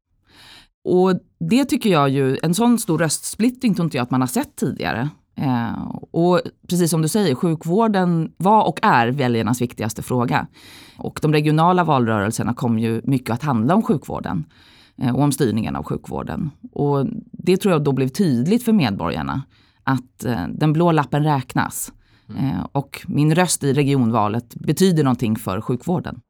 Och 0.88 1.20
det 1.40 1.66
tycker 1.66 1.90
jag 1.90 2.10
ju, 2.10 2.38
en 2.44 2.54
sån 2.54 2.80
stor 2.80 2.98
röstsplittring 2.98 3.76
tror 3.76 3.84
inte 3.84 3.98
jag 3.98 4.04
att 4.04 4.12
man 4.12 4.22
har 4.22 4.28
sett 4.28 4.56
tidigare. 4.56 5.10
Eh, 5.36 5.88
och 6.12 6.42
precis 6.70 6.92
som 6.92 7.02
du 7.02 7.08
säger, 7.08 7.36
sjukvården 7.36 8.32
var 8.38 8.68
och 8.68 8.80
är 8.82 9.08
väljarnas 9.08 9.62
viktigaste 9.62 10.04
fråga. 10.04 10.48
Och 10.98 11.20
de 11.22 11.34
regionala 11.34 11.84
valrörelserna 11.84 12.54
kom 12.54 12.80
ju 12.80 13.02
mycket 13.04 13.34
att 13.34 13.44
handla 13.44 13.76
om 13.76 13.84
sjukvården 13.84 14.46
eh, 15.02 15.16
och 15.16 15.22
om 15.22 15.32
styrningen 15.32 15.76
av 15.76 15.84
sjukvården. 15.84 16.50
Och 16.72 17.06
det 17.32 17.58
tror 17.58 17.72
jag 17.72 17.84
då 17.84 17.92
blev 17.92 18.08
tydligt 18.08 18.64
för 18.64 18.74
medborgarna 18.74 19.42
att 19.84 20.26
eh, 20.26 20.48
den 20.48 20.74
blå 20.74 20.92
lappen 20.92 21.24
räknas. 21.24 21.94
Mm. 22.30 22.46
Eh, 22.46 22.66
och 22.72 23.06
min 23.08 23.36
röst 23.36 23.64
i 23.64 23.74
regionvalet 23.74 24.56
betyder 24.56 25.04
någonting 25.04 25.36
för 25.36 25.62
sjukvården. 25.62 26.22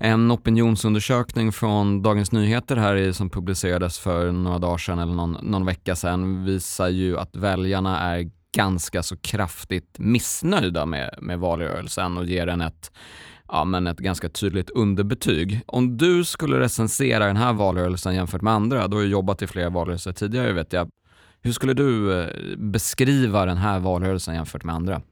En 0.00 0.30
opinionsundersökning 0.30 1.52
från 1.52 2.02
Dagens 2.02 2.32
Nyheter 2.32 2.76
här 2.76 3.12
som 3.12 3.30
publicerades 3.30 3.98
för 3.98 4.32
några 4.32 4.58
dagar 4.58 4.78
sedan 4.78 4.98
eller 4.98 5.14
någon, 5.14 5.32
någon 5.42 5.66
vecka 5.66 5.96
sedan 5.96 6.44
visar 6.44 6.88
ju 6.88 7.18
att 7.18 7.36
väljarna 7.36 8.00
är 8.00 8.30
ganska 8.52 9.02
så 9.02 9.16
kraftigt 9.16 9.98
missnöjda 9.98 10.86
med, 10.86 11.14
med 11.20 11.38
valrörelsen 11.38 12.18
och 12.18 12.24
ger 12.24 12.46
den 12.46 12.60
ett, 12.60 12.92
ja, 13.48 13.64
men 13.64 13.86
ett 13.86 13.98
ganska 13.98 14.28
tydligt 14.28 14.70
underbetyg. 14.70 15.60
Om 15.66 15.98
du 15.98 16.24
skulle 16.24 16.60
recensera 16.60 17.26
den 17.26 17.36
här 17.36 17.52
valrörelsen 17.52 18.14
jämfört 18.14 18.42
med 18.42 18.52
andra, 18.52 18.88
du 18.88 18.96
har 18.96 19.02
ju 19.02 19.10
jobbat 19.10 19.42
i 19.42 19.46
flera 19.46 19.70
valrörelser 19.70 20.12
tidigare 20.12 20.52
vet 20.52 20.72
jag. 20.72 20.88
Hur 21.42 21.52
skulle 21.52 21.74
du 21.74 22.20
eh, 22.20 22.56
beskriva 22.56 23.46
den 23.46 23.56
här 23.56 23.78
valrörelsen 23.78 24.34
jämfört 24.34 24.64
med 24.64 24.74
andra? 24.74 25.02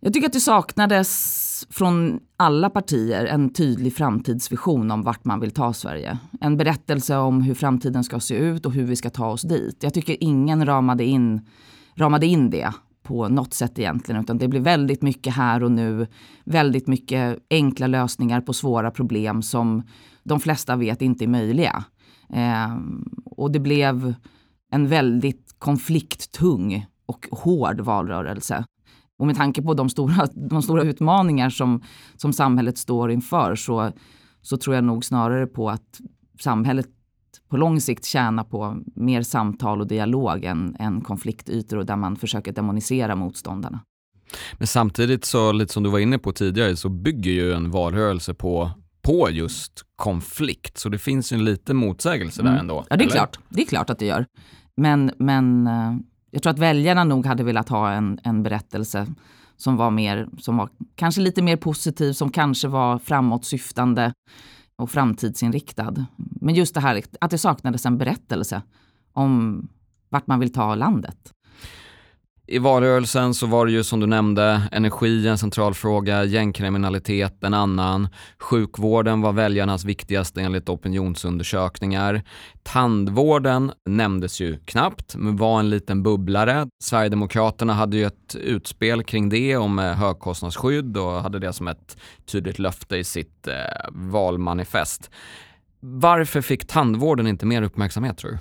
Jag 0.00 0.12
tycker 0.12 0.26
att 0.26 0.32
det 0.32 0.40
saknades 0.40 1.39
från 1.70 2.20
alla 2.36 2.70
partier 2.70 3.24
en 3.24 3.52
tydlig 3.52 3.94
framtidsvision 3.94 4.90
om 4.90 5.02
vart 5.02 5.24
man 5.24 5.40
vill 5.40 5.50
ta 5.50 5.72
Sverige. 5.72 6.18
En 6.40 6.56
berättelse 6.56 7.16
om 7.16 7.42
hur 7.42 7.54
framtiden 7.54 8.04
ska 8.04 8.20
se 8.20 8.34
ut 8.34 8.66
och 8.66 8.72
hur 8.72 8.84
vi 8.84 8.96
ska 8.96 9.10
ta 9.10 9.26
oss 9.26 9.42
dit. 9.42 9.82
Jag 9.82 9.94
tycker 9.94 10.16
ingen 10.20 10.66
ramade 10.66 11.04
in, 11.04 11.40
ramade 11.94 12.26
in 12.26 12.50
det 12.50 12.72
på 13.02 13.28
något 13.28 13.54
sätt 13.54 13.78
egentligen, 13.78 14.20
utan 14.20 14.38
det 14.38 14.48
blir 14.48 14.60
väldigt 14.60 15.02
mycket 15.02 15.34
här 15.34 15.62
och 15.62 15.72
nu. 15.72 16.06
Väldigt 16.44 16.86
mycket 16.86 17.38
enkla 17.50 17.86
lösningar 17.86 18.40
på 18.40 18.52
svåra 18.52 18.90
problem 18.90 19.42
som 19.42 19.82
de 20.22 20.40
flesta 20.40 20.76
vet 20.76 21.02
inte 21.02 21.24
är 21.24 21.28
möjliga. 21.28 21.84
Eh, 22.32 22.76
och 23.24 23.52
det 23.52 23.60
blev 23.60 24.14
en 24.70 24.88
väldigt 24.88 25.54
konflikttung 25.58 26.86
och 27.06 27.26
hård 27.30 27.80
valrörelse. 27.80 28.64
Och 29.20 29.26
med 29.26 29.36
tanke 29.36 29.62
på 29.62 29.74
de 29.74 29.88
stora, 29.88 30.26
de 30.34 30.62
stora 30.62 30.82
utmaningar 30.82 31.50
som, 31.50 31.82
som 32.16 32.32
samhället 32.32 32.78
står 32.78 33.10
inför 33.10 33.56
så, 33.56 33.92
så 34.42 34.56
tror 34.56 34.74
jag 34.74 34.84
nog 34.84 35.04
snarare 35.04 35.46
på 35.46 35.70
att 35.70 36.00
samhället 36.40 36.86
på 37.48 37.56
lång 37.56 37.80
sikt 37.80 38.04
tjänar 38.04 38.44
på 38.44 38.82
mer 38.94 39.22
samtal 39.22 39.80
och 39.80 39.86
dialog 39.86 40.44
än, 40.44 40.76
än 40.78 41.00
konfliktytor 41.00 41.76
och 41.76 41.86
där 41.86 41.96
man 41.96 42.16
försöker 42.16 42.52
demonisera 42.52 43.16
motståndarna. 43.16 43.80
Men 44.58 44.66
samtidigt 44.66 45.24
så, 45.24 45.52
lite 45.52 45.72
som 45.72 45.82
du 45.82 45.90
var 45.90 45.98
inne 45.98 46.18
på 46.18 46.32
tidigare, 46.32 46.76
så 46.76 46.88
bygger 46.88 47.30
ju 47.30 47.52
en 47.52 47.70
valrörelse 47.70 48.34
på, 48.34 48.70
på 49.02 49.30
just 49.30 49.84
konflikt. 49.96 50.78
Så 50.78 50.88
det 50.88 50.98
finns 50.98 51.32
ju 51.32 51.34
en 51.34 51.44
liten 51.44 51.76
motsägelse 51.76 52.40
mm. 52.40 52.52
där 52.52 52.60
ändå. 52.60 52.84
Ja, 52.90 52.96
det 52.96 53.02
är 53.02 53.06
eller? 53.06 53.16
klart. 53.16 53.38
Det 53.48 53.62
är 53.62 53.66
klart 53.66 53.90
att 53.90 53.98
det 53.98 54.06
gör. 54.06 54.26
Men, 54.76 55.10
men 55.18 55.66
eh, 55.66 55.94
jag 56.30 56.42
tror 56.42 56.50
att 56.50 56.58
väljarna 56.58 57.04
nog 57.04 57.26
hade 57.26 57.42
velat 57.44 57.68
ha 57.68 57.90
en, 57.92 58.18
en 58.22 58.42
berättelse 58.42 59.06
som 59.56 59.76
var, 59.76 59.90
mer, 59.90 60.28
som 60.38 60.56
var 60.56 60.68
kanske 60.94 61.20
lite 61.20 61.42
mer 61.42 61.56
positiv, 61.56 62.12
som 62.12 62.30
kanske 62.30 62.68
var 62.68 62.98
framåtsyftande 62.98 64.12
och 64.76 64.90
framtidsinriktad. 64.90 66.06
Men 66.16 66.54
just 66.54 66.74
det 66.74 66.80
här 66.80 67.02
att 67.20 67.30
det 67.30 67.38
saknades 67.38 67.86
en 67.86 67.98
berättelse 67.98 68.62
om 69.12 69.68
vart 70.08 70.26
man 70.26 70.40
vill 70.40 70.52
ta 70.52 70.74
landet. 70.74 71.32
I 72.52 72.58
valrörelsen 72.58 73.34
så 73.34 73.46
var 73.46 73.66
det 73.66 73.72
ju 73.72 73.84
som 73.84 74.00
du 74.00 74.06
nämnde 74.06 74.62
energi 74.72 75.28
en 75.28 75.38
central 75.38 75.74
fråga, 75.74 76.24
gängkriminalitet 76.24 77.44
en 77.44 77.54
annan. 77.54 78.08
Sjukvården 78.38 79.20
var 79.20 79.32
väljarnas 79.32 79.84
viktigaste 79.84 80.40
enligt 80.40 80.68
opinionsundersökningar. 80.68 82.22
Tandvården 82.62 83.72
nämndes 83.86 84.40
ju 84.40 84.58
knappt, 84.64 85.16
men 85.16 85.36
var 85.36 85.60
en 85.60 85.70
liten 85.70 86.02
bubblare. 86.02 86.66
Sverigedemokraterna 86.82 87.72
hade 87.72 87.96
ju 87.96 88.04
ett 88.04 88.34
utspel 88.34 89.02
kring 89.02 89.28
det 89.28 89.56
om 89.56 89.78
eh, 89.78 89.84
högkostnadsskydd 89.84 90.96
och 90.96 91.22
hade 91.22 91.38
det 91.38 91.52
som 91.52 91.68
ett 91.68 91.96
tydligt 92.26 92.58
löfte 92.58 92.96
i 92.96 93.04
sitt 93.04 93.46
eh, 93.46 93.54
valmanifest. 93.90 95.10
Varför 95.80 96.40
fick 96.40 96.66
tandvården 96.66 97.26
inte 97.26 97.46
mer 97.46 97.62
uppmärksamhet 97.62 98.18
tror 98.18 98.30
du? 98.30 98.38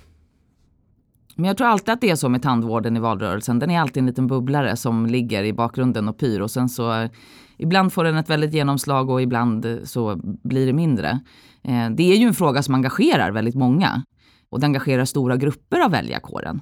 Men 1.39 1.48
jag 1.48 1.58
tror 1.58 1.67
alltid 1.67 1.89
att 1.89 2.01
det 2.01 2.10
är 2.10 2.15
så 2.15 2.29
med 2.29 2.41
tandvården 2.41 2.98
i 2.98 3.00
valrörelsen. 3.00 3.60
Den 3.60 3.72
är 3.72 3.79
alltid 3.79 4.01
en 4.01 4.05
liten 4.05 4.27
bubblare 4.27 4.75
som 4.75 5.05
ligger 5.05 5.43
i 5.43 5.53
bakgrunden 5.53 6.10
och 6.10 6.17
pyr 6.17 6.39
och 6.39 6.51
sen 6.51 6.69
så 6.69 7.01
eh, 7.01 7.10
ibland 7.58 7.93
får 7.93 8.03
den 8.03 8.17
ett 8.17 8.29
väldigt 8.29 8.53
genomslag 8.53 9.10
och 9.10 9.22
ibland 9.22 9.65
eh, 9.65 9.77
så 9.84 10.19
blir 10.24 10.65
det 10.65 10.74
mindre. 10.74 11.19
Eh, 11.63 11.89
det 11.89 12.03
är 12.03 12.17
ju 12.17 12.27
en 12.27 12.34
fråga 12.34 12.63
som 12.63 12.75
engagerar 12.75 13.31
väldigt 13.31 13.55
många 13.55 14.03
och 14.50 14.60
det 14.60 14.65
engagerar 14.65 15.05
stora 15.05 15.38
grupper 15.38 15.79
av 15.79 15.91
väljarkåren. 15.91 16.62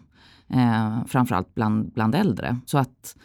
Framförallt 1.08 1.56
bland, 1.56 1.94
bland 1.94 2.16
äldre. 2.16 2.58
Så 2.66 2.78
att 2.78 3.16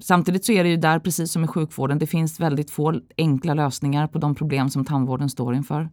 Samtidigt 0.00 0.44
så 0.44 0.52
är 0.52 0.64
det 0.64 0.70
ju 0.70 0.76
där, 0.76 0.98
precis 0.98 1.32
som 1.32 1.44
i 1.44 1.46
sjukvården, 1.46 1.98
det 1.98 2.06
finns 2.06 2.40
väldigt 2.40 2.70
få 2.70 3.00
enkla 3.16 3.54
lösningar 3.54 4.06
på 4.06 4.18
de 4.18 4.34
problem 4.34 4.70
som 4.70 4.84
tandvården 4.84 5.28
står 5.28 5.54
inför. 5.54 5.90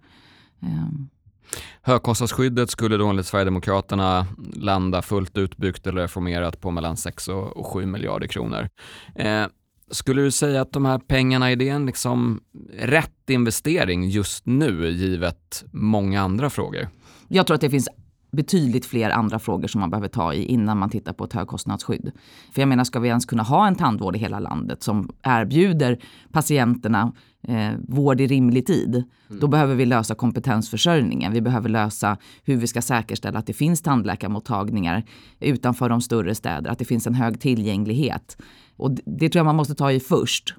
Högkostnadsskyddet 1.81 2.69
skulle 2.69 2.97
då 2.97 3.07
enligt 3.07 3.25
Sverigedemokraterna 3.25 4.27
landa 4.53 5.01
fullt 5.01 5.37
utbyggt 5.37 5.87
eller 5.87 6.01
reformerat 6.01 6.61
på 6.61 6.71
mellan 6.71 6.97
6 6.97 7.27
och 7.27 7.67
7 7.67 7.85
miljarder 7.85 8.27
kronor. 8.27 8.69
Eh, 9.15 9.45
skulle 9.91 10.21
du 10.21 10.31
säga 10.31 10.61
att 10.61 10.71
de 10.71 10.85
här 10.85 10.99
pengarna, 10.99 11.51
är 11.51 11.55
det 11.55 11.69
en 11.69 11.85
liksom 11.85 12.41
rätt 12.73 13.29
investering 13.29 14.09
just 14.09 14.45
nu 14.45 14.89
givet 14.89 15.63
många 15.71 16.21
andra 16.21 16.49
frågor? 16.49 16.89
Jag 17.27 17.47
tror 17.47 17.55
att 17.55 17.61
det 17.61 17.69
finns 17.69 17.89
betydligt 18.35 18.85
fler 18.85 19.09
andra 19.09 19.39
frågor 19.39 19.67
som 19.67 19.81
man 19.81 19.89
behöver 19.89 20.07
ta 20.07 20.33
i 20.33 20.45
innan 20.45 20.77
man 20.77 20.89
tittar 20.89 21.13
på 21.13 21.23
ett 21.23 21.33
högkostnadsskydd. 21.33 22.11
För 22.51 22.61
jag 22.61 22.69
menar, 22.69 22.83
ska 22.83 22.99
vi 22.99 23.07
ens 23.07 23.25
kunna 23.25 23.43
ha 23.43 23.67
en 23.67 23.75
tandvård 23.75 24.15
i 24.15 24.19
hela 24.19 24.39
landet 24.39 24.83
som 24.83 25.09
erbjuder 25.23 25.99
patienterna 26.31 27.13
eh, 27.47 27.71
vård 27.87 28.21
i 28.21 28.27
rimlig 28.27 28.65
tid, 28.65 28.95
mm. 28.95 29.39
då 29.39 29.47
behöver 29.47 29.75
vi 29.75 29.85
lösa 29.85 30.15
kompetensförsörjningen. 30.15 31.33
Vi 31.33 31.41
behöver 31.41 31.69
lösa 31.69 32.17
hur 32.43 32.57
vi 32.57 32.67
ska 32.67 32.81
säkerställa 32.81 33.39
att 33.39 33.47
det 33.47 33.53
finns 33.53 33.81
tandläkarmottagningar 33.81 35.03
utanför 35.39 35.89
de 35.89 36.01
större 36.01 36.35
städer, 36.35 36.71
att 36.71 36.79
det 36.79 36.85
finns 36.85 37.07
en 37.07 37.15
hög 37.15 37.39
tillgänglighet. 37.39 38.37
Och 38.77 38.91
det 38.91 39.29
tror 39.29 39.39
jag 39.39 39.45
man 39.45 39.55
måste 39.55 39.75
ta 39.75 39.91
i 39.91 39.99
först, 39.99 40.55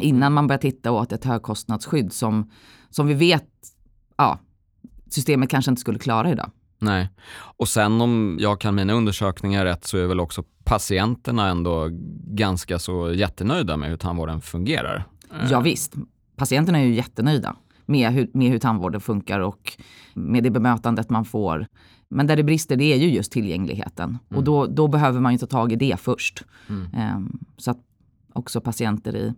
innan 0.00 0.32
man 0.32 0.46
börjar 0.46 0.58
titta 0.58 0.92
åt 0.92 1.12
ett 1.12 1.24
högkostnadsskydd 1.24 2.12
som, 2.12 2.50
som 2.90 3.06
vi 3.06 3.14
vet, 3.14 3.48
ja, 4.16 4.38
systemet 5.10 5.50
kanske 5.50 5.70
inte 5.70 5.80
skulle 5.80 5.98
klara 5.98 6.30
idag. 6.30 6.50
Nej, 6.80 7.08
och 7.56 7.68
sen 7.68 8.00
om 8.00 8.36
jag 8.40 8.60
kan 8.60 8.74
mina 8.74 8.92
undersökningar 8.92 9.64
rätt 9.64 9.84
så 9.84 9.98
är 9.98 10.06
väl 10.06 10.20
också 10.20 10.44
patienterna 10.64 11.48
ändå 11.48 11.88
ganska 12.26 12.78
så 12.78 13.12
jättenöjda 13.12 13.76
med 13.76 13.90
hur 13.90 13.96
tandvården 13.96 14.40
fungerar. 14.40 15.04
Ja, 15.50 15.60
visst, 15.60 15.94
patienterna 16.36 16.78
är 16.78 16.84
ju 16.84 16.94
jättenöjda 16.94 17.56
med 17.86 18.12
hur, 18.12 18.30
med 18.34 18.50
hur 18.50 18.58
tandvården 18.58 19.00
funkar 19.00 19.40
och 19.40 19.72
med 20.14 20.44
det 20.44 20.50
bemötandet 20.50 21.10
man 21.10 21.24
får. 21.24 21.66
Men 22.08 22.26
där 22.26 22.36
det 22.36 22.42
brister 22.42 22.76
det 22.76 22.92
är 22.92 22.96
ju 22.96 23.10
just 23.10 23.32
tillgängligheten 23.32 24.08
mm. 24.08 24.38
och 24.38 24.44
då, 24.44 24.66
då 24.66 24.88
behöver 24.88 25.20
man 25.20 25.32
ju 25.32 25.38
ta 25.38 25.46
tag 25.46 25.72
i 25.72 25.76
det 25.76 26.00
först. 26.00 26.44
Mm. 26.68 27.16
Um, 27.16 27.38
så 27.56 27.70
att 27.70 27.78
också 28.32 28.60
patienter 28.60 29.16
i, 29.16 29.34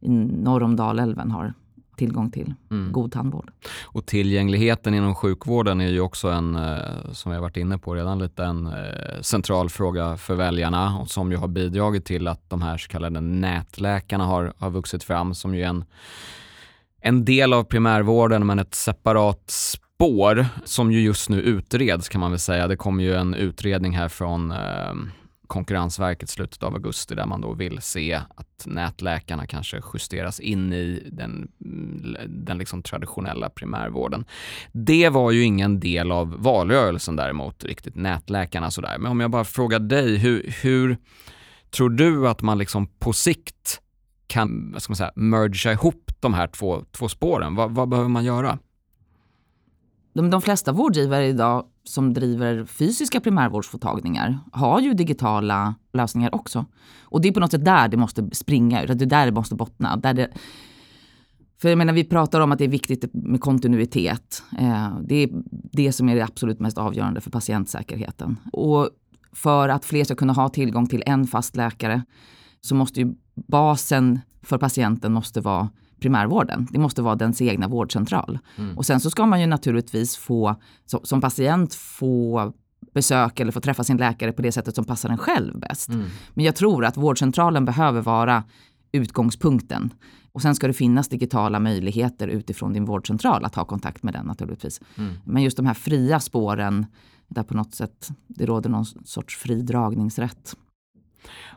i 0.00 0.08
norr 0.08 0.62
om 0.62 0.76
Dalälven 0.76 1.30
har 1.30 1.54
tillgång 1.96 2.30
till 2.30 2.54
mm. 2.70 2.92
god 2.92 3.12
tandvård. 3.12 3.50
Och 3.84 4.06
tillgängligheten 4.06 4.94
inom 4.94 5.14
sjukvården 5.14 5.80
är 5.80 5.88
ju 5.88 6.00
också 6.00 6.28
en, 6.28 6.56
eh, 6.56 7.12
som 7.12 7.30
vi 7.30 7.36
har 7.36 7.42
varit 7.42 7.56
inne 7.56 7.78
på 7.78 7.94
redan, 7.94 8.18
lite 8.18 8.44
en 8.44 8.66
eh, 8.66 9.20
central 9.20 9.70
fråga 9.70 10.16
för 10.16 10.34
väljarna 10.34 10.98
och 10.98 11.10
som 11.10 11.30
ju 11.30 11.36
har 11.36 11.48
bidragit 11.48 12.04
till 12.04 12.28
att 12.28 12.50
de 12.50 12.62
här 12.62 12.78
så 12.78 12.88
kallade 12.88 13.20
nätläkarna 13.20 14.24
har, 14.24 14.52
har 14.58 14.70
vuxit 14.70 15.04
fram 15.04 15.34
som 15.34 15.54
ju 15.54 15.62
är 15.62 15.68
en, 15.68 15.84
en 17.00 17.24
del 17.24 17.52
av 17.52 17.64
primärvården 17.64 18.46
men 18.46 18.58
ett 18.58 18.74
separat 18.74 19.42
spår 19.46 20.46
som 20.64 20.92
ju 20.92 21.00
just 21.00 21.28
nu 21.28 21.40
utreds 21.40 22.08
kan 22.08 22.20
man 22.20 22.30
väl 22.30 22.40
säga. 22.40 22.68
Det 22.68 22.76
kommer 22.76 23.04
ju 23.04 23.14
en 23.14 23.34
utredning 23.34 23.96
här 23.96 24.08
från 24.08 24.50
eh, 24.50 24.94
Konkurrensverket 25.46 26.28
slutet 26.28 26.62
av 26.62 26.74
augusti 26.74 27.14
där 27.14 27.26
man 27.26 27.40
då 27.40 27.54
vill 27.54 27.80
se 27.80 28.14
att 28.14 28.66
nätläkarna 28.66 29.46
kanske 29.46 29.80
justeras 29.94 30.40
in 30.40 30.72
i 30.72 31.08
den, 31.12 31.48
mm, 31.64 32.16
den 32.28 32.58
liksom 32.58 32.82
traditionella 32.82 33.50
primärvården. 33.50 34.24
Det 34.72 35.08
var 35.08 35.30
ju 35.30 35.42
ingen 35.42 35.80
del 35.80 36.12
av 36.12 36.42
valrörelsen 36.42 37.16
däremot, 37.16 37.64
riktigt 37.64 37.94
nätläkarna 37.94 38.70
sådär. 38.70 38.98
Men 38.98 39.10
om 39.10 39.20
jag 39.20 39.30
bara 39.30 39.44
frågar 39.44 39.78
dig, 39.78 40.16
hur, 40.16 40.54
hur 40.62 40.96
tror 41.70 41.90
du 41.90 42.28
att 42.28 42.42
man 42.42 42.58
liksom 42.58 42.86
på 42.86 43.12
sikt 43.12 43.80
kan, 44.26 44.72
vad 44.72 44.82
ska 44.82 44.90
man 44.90 44.96
säga, 44.96 45.12
mergea 45.16 45.72
ihop 45.72 46.12
de 46.20 46.34
här 46.34 46.46
två, 46.46 46.84
två 46.92 47.08
spåren? 47.08 47.54
Vad, 47.54 47.70
vad 47.70 47.88
behöver 47.88 48.08
man 48.08 48.24
göra? 48.24 48.58
De, 50.16 50.30
de 50.30 50.42
flesta 50.42 50.72
vårdgivare 50.72 51.26
idag 51.26 51.64
som 51.84 52.14
driver 52.14 52.64
fysiska 52.64 53.20
primärvårdsmottagningar 53.20 54.38
har 54.52 54.80
ju 54.80 54.94
digitala 54.94 55.74
lösningar 55.92 56.34
också. 56.34 56.64
Och 57.00 57.20
det 57.20 57.28
är 57.28 57.32
på 57.32 57.40
något 57.40 57.50
sätt 57.50 57.64
där 57.64 57.88
det 57.88 57.96
måste 57.96 58.28
springa, 58.32 58.86
det 58.86 59.04
är 59.04 59.06
där 59.06 59.26
det 59.26 59.32
måste 59.32 59.54
bottna. 59.54 59.96
Där 59.96 60.14
det, 60.14 60.28
för 61.60 61.68
jag 61.68 61.78
menar, 61.78 61.92
vi 61.92 62.04
pratar 62.04 62.40
om 62.40 62.52
att 62.52 62.58
det 62.58 62.64
är 62.64 62.68
viktigt 62.68 63.10
med 63.12 63.40
kontinuitet. 63.40 64.42
Eh, 64.58 64.98
det 65.00 65.14
är 65.14 65.30
det 65.72 65.92
som 65.92 66.08
är 66.08 66.14
det 66.14 66.22
absolut 66.22 66.60
mest 66.60 66.78
avgörande 66.78 67.20
för 67.20 67.30
patientsäkerheten. 67.30 68.36
Och 68.52 68.88
för 69.32 69.68
att 69.68 69.84
fler 69.84 70.04
ska 70.04 70.14
kunna 70.14 70.32
ha 70.32 70.48
tillgång 70.48 70.86
till 70.86 71.02
en 71.06 71.26
fast 71.26 71.56
läkare 71.56 72.02
så 72.60 72.74
måste 72.74 73.00
ju 73.00 73.14
basen 73.34 74.20
för 74.42 74.58
patienten 74.58 75.12
måste 75.12 75.40
vara 75.40 75.68
primärvården. 76.00 76.68
Det 76.70 76.78
måste 76.78 77.02
vara 77.02 77.14
dens 77.14 77.42
egna 77.42 77.68
vårdcentral. 77.68 78.38
Mm. 78.56 78.78
Och 78.78 78.86
sen 78.86 79.00
så 79.00 79.10
ska 79.10 79.26
man 79.26 79.40
ju 79.40 79.46
naturligtvis 79.46 80.16
få, 80.16 80.56
som 81.02 81.20
patient 81.20 81.74
få 81.74 82.52
besök 82.94 83.40
eller 83.40 83.52
få 83.52 83.60
träffa 83.60 83.84
sin 83.84 83.96
läkare 83.96 84.32
på 84.32 84.42
det 84.42 84.52
sättet 84.52 84.74
som 84.74 84.84
passar 84.84 85.08
en 85.08 85.18
själv 85.18 85.58
bäst. 85.58 85.88
Mm. 85.88 86.06
Men 86.34 86.44
jag 86.44 86.56
tror 86.56 86.84
att 86.84 86.96
vårdcentralen 86.96 87.64
behöver 87.64 88.00
vara 88.00 88.44
utgångspunkten. 88.92 89.90
Och 90.32 90.42
sen 90.42 90.54
ska 90.54 90.66
det 90.66 90.72
finnas 90.72 91.08
digitala 91.08 91.60
möjligheter 91.60 92.28
utifrån 92.28 92.72
din 92.72 92.84
vårdcentral 92.84 93.44
att 93.44 93.54
ha 93.54 93.64
kontakt 93.64 94.02
med 94.02 94.14
den 94.14 94.26
naturligtvis. 94.26 94.80
Mm. 94.98 95.14
Men 95.24 95.42
just 95.42 95.56
de 95.56 95.66
här 95.66 95.74
fria 95.74 96.20
spåren 96.20 96.86
där 97.28 97.42
på 97.42 97.54
något 97.54 97.74
sätt 97.74 98.08
det 98.26 98.46
råder 98.46 98.70
någon 98.70 98.84
sorts 98.84 99.36
fri 99.36 99.62
dragningsrätt. 99.62 100.56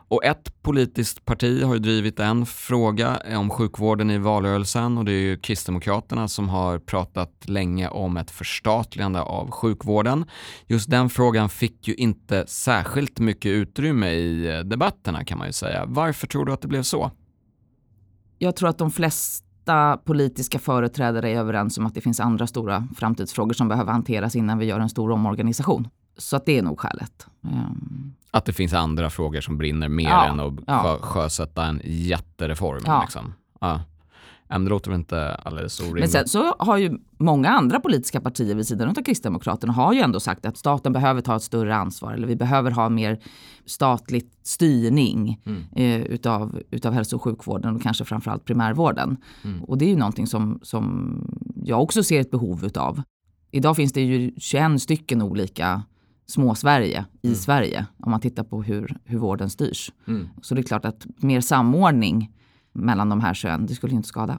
Och 0.08 0.24
ett 0.24 0.62
politiskt 0.62 1.24
parti 1.24 1.62
har 1.62 1.74
ju 1.74 1.80
drivit 1.80 2.20
en 2.20 2.46
fråga 2.46 3.20
eh, 3.24 3.40
om 3.40 3.50
sjukvården 3.50 4.10
i 4.10 4.18
valrörelsen 4.18 4.98
och 4.98 5.04
det 5.04 5.12
är 5.12 5.20
ju 5.20 5.36
Kristdemokraterna 5.36 6.28
som 6.28 6.48
har 6.48 6.78
pratat 6.78 7.48
länge 7.48 7.88
om 7.88 8.16
ett 8.16 8.30
förstatligande 8.30 9.20
av 9.20 9.50
sjukvården. 9.50 10.24
Just 10.66 10.90
den 10.90 11.10
frågan 11.10 11.48
fick 11.48 11.88
ju 11.88 11.94
inte 11.94 12.44
särskilt 12.46 13.18
mycket 13.18 13.50
utrymme 13.50 14.10
i 14.10 14.56
eh, 14.56 14.58
debatterna 14.58 15.24
kan 15.24 15.38
man 15.38 15.46
ju 15.46 15.52
säga. 15.52 15.84
Varför 15.86 16.26
tror 16.26 16.44
du 16.44 16.52
att 16.52 16.62
det 16.62 16.68
blev 16.68 16.82
så? 16.82 17.10
Jag 18.38 18.56
tror 18.56 18.68
att 18.68 18.78
de 18.78 18.90
flesta 18.90 19.96
politiska 20.04 20.58
företrädare 20.58 21.30
är 21.30 21.38
överens 21.38 21.78
om 21.78 21.86
att 21.86 21.94
det 21.94 22.00
finns 22.00 22.20
andra 22.20 22.46
stora 22.46 22.88
framtidsfrågor 22.96 23.54
som 23.54 23.68
behöver 23.68 23.92
hanteras 23.92 24.36
innan 24.36 24.58
vi 24.58 24.66
gör 24.66 24.80
en 24.80 24.88
stor 24.88 25.10
omorganisation. 25.10 25.88
Så 26.20 26.36
att 26.36 26.46
det 26.46 26.58
är 26.58 26.62
nog 26.62 26.80
skälet. 26.80 27.26
Um. 27.40 28.14
Att 28.30 28.44
det 28.44 28.52
finns 28.52 28.72
andra 28.72 29.10
frågor 29.10 29.40
som 29.40 29.58
brinner 29.58 29.88
mer 29.88 30.08
ja, 30.08 30.26
än 30.26 30.40
att 30.40 30.54
ja. 30.66 30.98
sjösätta 31.00 31.64
en 31.64 31.80
jättereform. 31.84 32.82
Ja. 32.86 33.00
Liksom. 33.02 33.34
Ja. 33.60 33.80
Men 34.50 34.64
det 34.64 34.70
låter 34.70 34.90
väl 34.90 34.98
inte 34.98 35.34
alldeles 35.34 35.80
orimligt. 35.80 36.00
Men 36.00 36.08
sen 36.08 36.28
så 36.28 36.54
har 36.58 36.76
ju 36.76 36.98
många 37.18 37.48
andra 37.48 37.80
politiska 37.80 38.20
partier 38.20 38.54
vid 38.54 38.66
sidan 38.66 38.88
av 38.88 38.94
Kristdemokraterna 38.94 39.72
har 39.72 39.92
ju 39.92 40.00
ändå 40.00 40.20
sagt 40.20 40.46
att 40.46 40.56
staten 40.56 40.92
behöver 40.92 41.20
ta 41.20 41.36
ett 41.36 41.42
större 41.42 41.76
ansvar 41.76 42.12
eller 42.12 42.26
vi 42.26 42.36
behöver 42.36 42.70
ha 42.70 42.88
mer 42.88 43.20
statlig 43.66 44.30
styrning 44.42 45.40
mm. 45.46 45.64
eh, 45.72 46.00
utav, 46.00 46.62
utav 46.70 46.92
hälso 46.92 47.16
och 47.16 47.22
sjukvården 47.22 47.76
och 47.76 47.82
kanske 47.82 48.04
framförallt 48.04 48.44
primärvården. 48.44 49.16
Mm. 49.44 49.64
Och 49.64 49.78
det 49.78 49.84
är 49.84 49.90
ju 49.90 49.96
någonting 49.96 50.26
som, 50.26 50.60
som 50.62 51.14
jag 51.64 51.82
också 51.82 52.02
ser 52.02 52.20
ett 52.20 52.30
behov 52.30 52.64
utav. 52.64 53.02
Idag 53.50 53.76
finns 53.76 53.92
det 53.92 54.00
ju 54.00 54.32
21 54.36 54.82
stycken 54.82 55.22
olika 55.22 55.82
små-Sverige 56.30 57.04
i 57.22 57.26
mm. 57.26 57.38
Sverige 57.38 57.86
om 57.98 58.10
man 58.10 58.20
tittar 58.20 58.44
på 58.44 58.62
hur, 58.62 58.96
hur 59.04 59.18
vården 59.18 59.50
styrs. 59.50 59.92
Mm. 60.08 60.28
Så 60.42 60.54
det 60.54 60.60
är 60.60 60.62
klart 60.62 60.84
att 60.84 61.06
mer 61.16 61.40
samordning 61.40 62.32
mellan 62.72 63.08
de 63.08 63.20
här 63.20 63.34
kön, 63.34 63.66
det 63.66 63.74
skulle 63.74 63.94
inte 63.94 64.08
skada. 64.08 64.38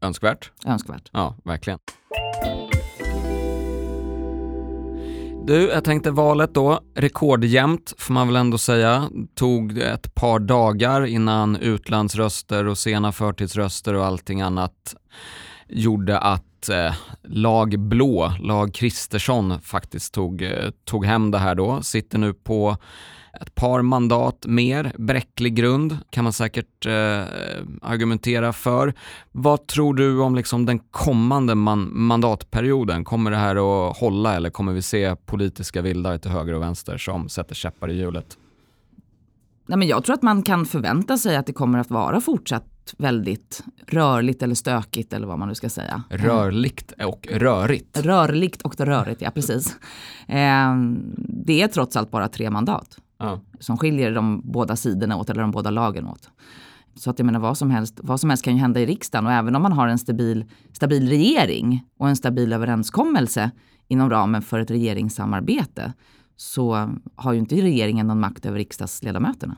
Önskvärt. 0.00 0.50
Önskvärt. 0.66 1.10
Ja, 1.12 1.36
verkligen. 1.44 1.78
Du, 5.46 5.68
jag 5.68 5.84
tänkte 5.84 6.10
valet 6.10 6.54
då, 6.54 6.80
rekordjämnt 6.94 7.94
får 7.98 8.14
man 8.14 8.26
väl 8.26 8.36
ändå 8.36 8.58
säga. 8.58 9.10
Tog 9.34 9.78
ett 9.78 10.14
par 10.14 10.38
dagar 10.38 11.06
innan 11.06 11.56
utlandsröster 11.56 12.66
och 12.66 12.78
sena 12.78 13.12
förtidsröster 13.12 13.94
och 13.94 14.04
allting 14.04 14.40
annat 14.40 14.96
gjorde 15.68 16.18
att 16.18 16.44
eh, 16.68 16.94
lag 17.22 17.78
blå, 17.78 18.32
lag 18.40 18.74
Kristersson 18.74 19.60
faktiskt 19.60 20.14
tog, 20.14 20.42
eh, 20.42 20.70
tog 20.84 21.06
hem 21.06 21.30
det 21.30 21.38
här 21.38 21.54
då. 21.54 21.82
Sitter 21.82 22.18
nu 22.18 22.34
på 22.34 22.76
ett 23.40 23.54
par 23.54 23.82
mandat 23.82 24.46
mer, 24.46 24.92
bräcklig 24.98 25.54
grund 25.54 25.98
kan 26.10 26.24
man 26.24 26.32
säkert 26.32 26.86
eh, 26.86 27.24
argumentera 27.82 28.52
för. 28.52 28.94
Vad 29.32 29.66
tror 29.66 29.94
du 29.94 30.20
om 30.20 30.34
liksom 30.34 30.66
den 30.66 30.78
kommande 30.78 31.54
man 31.54 31.90
mandatperioden? 31.92 33.04
Kommer 33.04 33.30
det 33.30 33.36
här 33.36 33.56
att 33.56 33.96
hålla 33.96 34.36
eller 34.36 34.50
kommer 34.50 34.72
vi 34.72 34.82
se 34.82 35.16
politiska 35.16 35.82
vildar 35.82 36.18
till 36.18 36.30
höger 36.30 36.52
och 36.52 36.62
vänster 36.62 36.98
som 36.98 37.28
sätter 37.28 37.54
käppar 37.54 37.90
i 37.90 37.98
hjulet? 37.98 38.38
Nej, 39.66 39.78
men 39.78 39.88
jag 39.88 40.04
tror 40.04 40.14
att 40.14 40.22
man 40.22 40.42
kan 40.42 40.66
förvänta 40.66 41.18
sig 41.18 41.36
att 41.36 41.46
det 41.46 41.52
kommer 41.52 41.78
att 41.78 41.90
vara 41.90 42.20
fortsatt 42.20 42.64
väldigt 42.98 43.64
rörligt 43.86 44.42
eller 44.42 44.54
stökigt 44.54 45.12
eller 45.12 45.26
vad 45.26 45.38
man 45.38 45.48
nu 45.48 45.54
ska 45.54 45.68
säga. 45.68 46.02
Rörligt 46.10 46.92
och 47.04 47.28
rörigt. 47.32 48.00
Rörligt 48.00 48.62
och 48.62 48.80
rörigt, 48.80 49.20
ja 49.22 49.30
precis. 49.30 49.76
Eh, 50.28 50.76
det 51.16 51.62
är 51.62 51.68
trots 51.68 51.96
allt 51.96 52.10
bara 52.10 52.28
tre 52.28 52.50
mandat 52.50 52.98
Ja. 53.18 53.40
som 53.60 53.78
skiljer 53.78 54.14
de 54.14 54.40
båda 54.44 54.76
sidorna 54.76 55.16
åt 55.16 55.30
eller 55.30 55.40
de 55.42 55.50
båda 55.50 55.70
lagen 55.70 56.06
åt. 56.06 56.30
Så 56.94 57.10
att 57.10 57.18
jag 57.18 57.26
menar 57.26 57.40
vad 57.40 57.58
som 57.58 57.70
helst, 57.70 58.00
vad 58.02 58.20
som 58.20 58.30
helst 58.30 58.44
kan 58.44 58.54
ju 58.54 58.60
hända 58.60 58.80
i 58.80 58.86
riksdagen 58.86 59.26
och 59.26 59.32
även 59.32 59.56
om 59.56 59.62
man 59.62 59.72
har 59.72 59.88
en 59.88 59.98
stabil, 59.98 60.44
stabil 60.72 61.08
regering 61.08 61.84
och 61.98 62.08
en 62.08 62.16
stabil 62.16 62.52
överenskommelse 62.52 63.50
inom 63.88 64.10
ramen 64.10 64.42
för 64.42 64.58
ett 64.58 64.70
regeringssamarbete 64.70 65.92
så 66.36 66.90
har 67.16 67.32
ju 67.32 67.38
inte 67.38 67.54
regeringen 67.56 68.06
någon 68.06 68.20
makt 68.20 68.46
över 68.46 68.58
riksdagsledamöterna. 68.58 69.56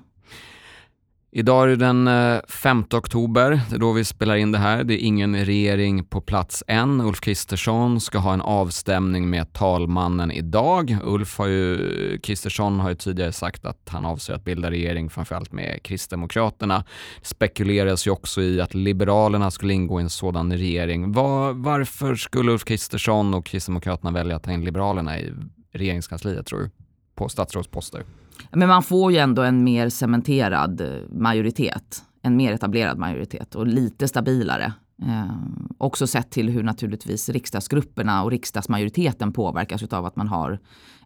Idag 1.39 1.65
är 1.65 1.67
det 1.67 1.77
den 1.77 2.09
eh, 2.09 2.41
5 2.49 2.85
oktober, 2.95 3.61
det 3.71 3.77
är 3.77 3.79
då 3.79 3.93
vi 3.93 4.05
spelar 4.05 4.37
in 4.37 4.53
det 4.53 4.59
här. 4.59 4.85
Det 4.85 4.95
är 4.95 5.07
ingen 5.07 5.45
regering 5.45 6.05
på 6.05 6.21
plats 6.21 6.65
än. 6.67 7.01
Ulf 7.01 7.21
Kristersson 7.21 8.01
ska 8.01 8.19
ha 8.19 8.33
en 8.33 8.41
avstämning 8.41 9.31
med 9.31 9.53
talmannen 9.53 10.31
idag. 10.31 10.99
Ulf 11.05 11.39
har 11.39 11.47
ju, 11.47 12.19
Kristersson 12.23 12.81
har 12.81 12.89
ju 12.89 12.95
tidigare 12.95 13.33
sagt 13.33 13.67
att 13.67 13.89
han 13.89 14.05
avser 14.05 14.35
att 14.35 14.45
bilda 14.45 14.71
regering 14.71 15.11
framförallt 15.11 15.53
med 15.53 15.83
Kristdemokraterna. 15.83 16.85
Det 17.21 17.27
spekuleras 17.27 18.07
ju 18.07 18.11
också 18.11 18.43
i 18.43 18.61
att 18.61 18.75
Liberalerna 18.75 19.51
skulle 19.51 19.75
ingå 19.75 20.01
i 20.01 20.03
en 20.03 20.11
sådan 20.11 20.53
regering. 20.53 21.13
Var, 21.13 21.53
varför 21.53 22.15
skulle 22.15 22.53
Ulf 22.53 22.65
Kristersson 22.65 23.35
och 23.35 23.47
Kristdemokraterna 23.47 24.11
välja 24.11 24.37
att 24.37 24.43
ta 24.43 24.53
in 24.53 24.65
Liberalerna 24.65 25.19
i 25.19 25.33
regeringskansliet 25.73 26.47
tror 26.47 26.59
du? 26.59 26.71
På 27.19 27.29
statsrådsposter? 27.29 28.05
Men 28.53 28.69
man 28.69 28.83
får 28.83 29.13
ju 29.13 29.19
ändå 29.19 29.43
en 29.43 29.65
mer 29.65 29.89
cementerad 29.89 30.81
eh, 30.81 31.11
majoritet. 31.11 32.03
En 32.23 32.37
mer 32.37 32.53
etablerad 32.53 32.99
majoritet 32.99 33.55
och 33.55 33.67
lite 33.67 34.09
stabilare. 34.09 34.73
Eh, 35.03 35.37
också 35.79 36.07
sett 36.07 36.31
till 36.31 36.49
hur 36.49 36.63
naturligtvis 36.63 37.29
riksdagsgrupperna 37.29 38.25
och 38.25 38.31
riksdagsmajoriteten 38.31 39.33
påverkas 39.33 39.83
av 39.83 40.07
att 40.07 40.17
man 40.17 40.29
har 40.29 40.59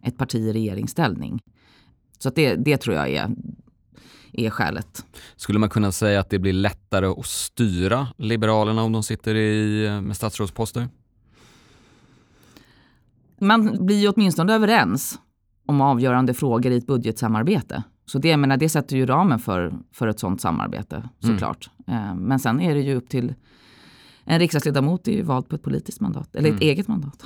ett 0.03 0.17
parti 0.17 0.35
i 0.35 0.53
regeringsställning. 0.53 1.39
Så 2.19 2.29
det, 2.29 2.55
det 2.55 2.77
tror 2.77 2.95
jag 2.95 3.09
är, 3.09 3.29
är 4.33 4.49
skälet. 4.49 5.05
Skulle 5.35 5.59
man 5.59 5.69
kunna 5.69 5.91
säga 5.91 6.19
att 6.19 6.29
det 6.29 6.39
blir 6.39 6.53
lättare 6.53 7.05
att 7.05 7.25
styra 7.25 8.07
Liberalerna 8.17 8.83
om 8.83 8.91
de 8.91 9.03
sitter 9.03 9.35
i, 9.35 9.89
med 10.01 10.15
statsrådsposter? 10.15 10.87
Man 13.39 13.85
blir 13.85 14.01
ju 14.01 14.07
åtminstone 14.07 14.53
överens 14.53 15.19
om 15.65 15.81
avgörande 15.81 16.33
frågor 16.33 16.71
i 16.71 16.77
ett 16.77 16.87
budgetsamarbete. 16.87 17.83
Så 18.05 18.17
det, 18.19 18.27
jag 18.29 18.39
menar, 18.39 18.57
det 18.57 18.69
sätter 18.69 18.95
ju 18.97 19.05
ramen 19.05 19.39
för, 19.39 19.73
för 19.91 20.07
ett 20.07 20.19
sådant 20.19 20.41
samarbete 20.41 21.09
såklart. 21.19 21.69
Mm. 21.87 22.17
Men 22.17 22.39
sen 22.39 22.61
är 22.61 22.75
det 22.75 22.81
ju 22.81 22.95
upp 22.95 23.09
till 23.09 23.33
en 24.25 24.39
riksdagsledamot 24.39 25.07
är 25.07 25.11
ju 25.11 25.21
vald 25.21 25.49
på 25.49 25.55
ett 25.55 25.63
politiskt 25.63 25.99
mandat, 26.01 26.35
eller 26.35 26.49
ett 26.49 26.53
Mm. 26.61 26.69
eget 26.69 26.87
mandat. 26.87 27.25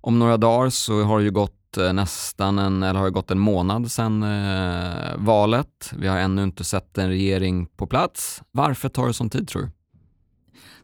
Om 0.00 0.18
några 0.18 0.36
dagar 0.36 0.70
så 0.70 1.02
har 1.02 1.18
det 1.18 1.24
ju 1.24 1.30
gått 1.30 1.76
eh, 1.78 1.92
nästan 1.92 2.58
en, 2.58 2.82
eller 2.82 3.00
har 3.00 3.10
gått 3.10 3.30
en 3.30 3.38
månad 3.38 3.90
sedan 3.90 4.22
eh, 4.22 5.16
valet. 5.16 5.92
Vi 5.98 6.08
har 6.08 6.18
ännu 6.18 6.42
inte 6.42 6.64
sett 6.64 6.98
en 6.98 7.08
regering 7.08 7.66
på 7.66 7.86
plats. 7.86 8.42
Varför 8.50 8.88
tar 8.88 9.06
det 9.06 9.14
sån 9.14 9.30
tid 9.30 9.48
tror 9.48 9.62
du? 9.62 9.68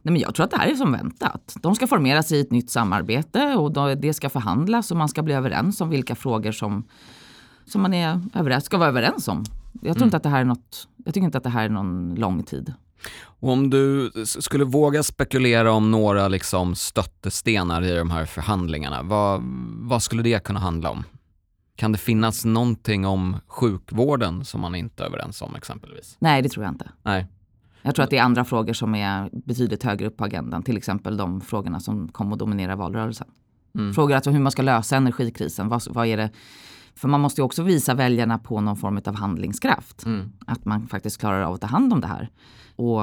Nej, 0.01 0.11
men 0.11 0.21
jag 0.21 0.35
tror 0.35 0.43
att 0.43 0.51
det 0.51 0.57
här 0.57 0.67
är 0.67 0.75
som 0.75 0.91
väntat. 0.91 1.55
De 1.61 1.75
ska 1.75 1.87
formera 1.87 2.23
sig 2.23 2.37
i 2.37 2.41
ett 2.41 2.51
nytt 2.51 2.69
samarbete 2.69 3.55
och 3.55 3.97
det 3.97 4.13
ska 4.13 4.29
förhandlas 4.29 4.91
och 4.91 4.97
man 4.97 5.09
ska 5.09 5.21
bli 5.21 5.33
överens 5.33 5.81
om 5.81 5.89
vilka 5.89 6.15
frågor 6.15 6.51
som, 6.51 6.83
som 7.65 7.81
man 7.81 7.93
är 7.93 8.21
överens, 8.33 8.65
ska 8.65 8.77
vara 8.77 8.89
överens 8.89 9.27
om. 9.27 9.45
Jag 9.81 9.95
tror 9.95 10.05
inte 10.05 10.17
att 10.17 10.23
det 10.23 10.29
här 10.29 10.41
är 10.41 10.45
något, 10.45 10.87
jag 11.05 11.13
tycker 11.13 11.25
inte 11.25 11.37
att 11.37 11.43
det 11.43 11.49
här 11.49 11.65
är 11.65 11.69
någon 11.69 12.15
lång 12.15 12.43
tid. 12.43 12.73
Och 13.21 13.49
om 13.49 13.69
du 13.69 14.11
skulle 14.25 14.65
våga 14.65 15.03
spekulera 15.03 15.71
om 15.71 15.91
några 15.91 16.27
liksom 16.27 16.75
stöttestenar 16.75 17.81
i 17.81 17.95
de 17.95 18.11
här 18.11 18.25
förhandlingarna, 18.25 19.03
vad, 19.03 19.41
vad 19.69 20.03
skulle 20.03 20.23
det 20.23 20.43
kunna 20.43 20.59
handla 20.59 20.89
om? 20.89 21.03
Kan 21.75 21.91
det 21.91 21.97
finnas 21.97 22.45
någonting 22.45 23.05
om 23.05 23.37
sjukvården 23.47 24.45
som 24.45 24.61
man 24.61 24.75
inte 24.75 25.03
är 25.03 25.07
överens 25.07 25.41
om 25.41 25.55
exempelvis? 25.55 26.17
Nej, 26.19 26.41
det 26.41 26.49
tror 26.49 26.65
jag 26.65 26.73
inte. 26.73 26.89
Nej. 27.03 27.27
Jag 27.81 27.95
tror 27.95 28.03
att 28.03 28.09
det 28.09 28.17
är 28.17 28.23
andra 28.23 28.45
frågor 28.45 28.73
som 28.73 28.95
är 28.95 29.29
betydligt 29.31 29.83
högre 29.83 30.07
upp 30.07 30.17
på 30.17 30.23
agendan. 30.23 30.63
Till 30.63 30.77
exempel 30.77 31.17
de 31.17 31.41
frågorna 31.41 31.79
som 31.79 32.07
kommer 32.07 32.33
att 32.33 32.39
dominera 32.39 32.75
valrörelsen. 32.75 33.27
Mm. 33.75 33.93
Frågor 33.93 34.15
alltså 34.15 34.31
hur 34.31 34.39
man 34.39 34.51
ska 34.51 34.61
lösa 34.61 34.97
energikrisen. 34.97 35.69
Vad, 35.69 35.81
vad 35.89 36.07
är 36.07 36.17
det? 36.17 36.29
För 36.95 37.07
man 37.07 37.21
måste 37.21 37.41
ju 37.41 37.45
också 37.45 37.63
visa 37.63 37.93
väljarna 37.93 38.37
på 38.37 38.61
någon 38.61 38.77
form 38.77 39.01
av 39.05 39.15
handlingskraft. 39.15 40.05
Mm. 40.05 40.31
Att 40.47 40.65
man 40.65 40.87
faktiskt 40.87 41.19
klarar 41.19 41.41
av 41.41 41.53
att 41.53 41.61
ta 41.61 41.67
hand 41.67 41.93
om 41.93 42.01
det 42.01 42.07
här. 42.07 42.29
Och 42.75 42.99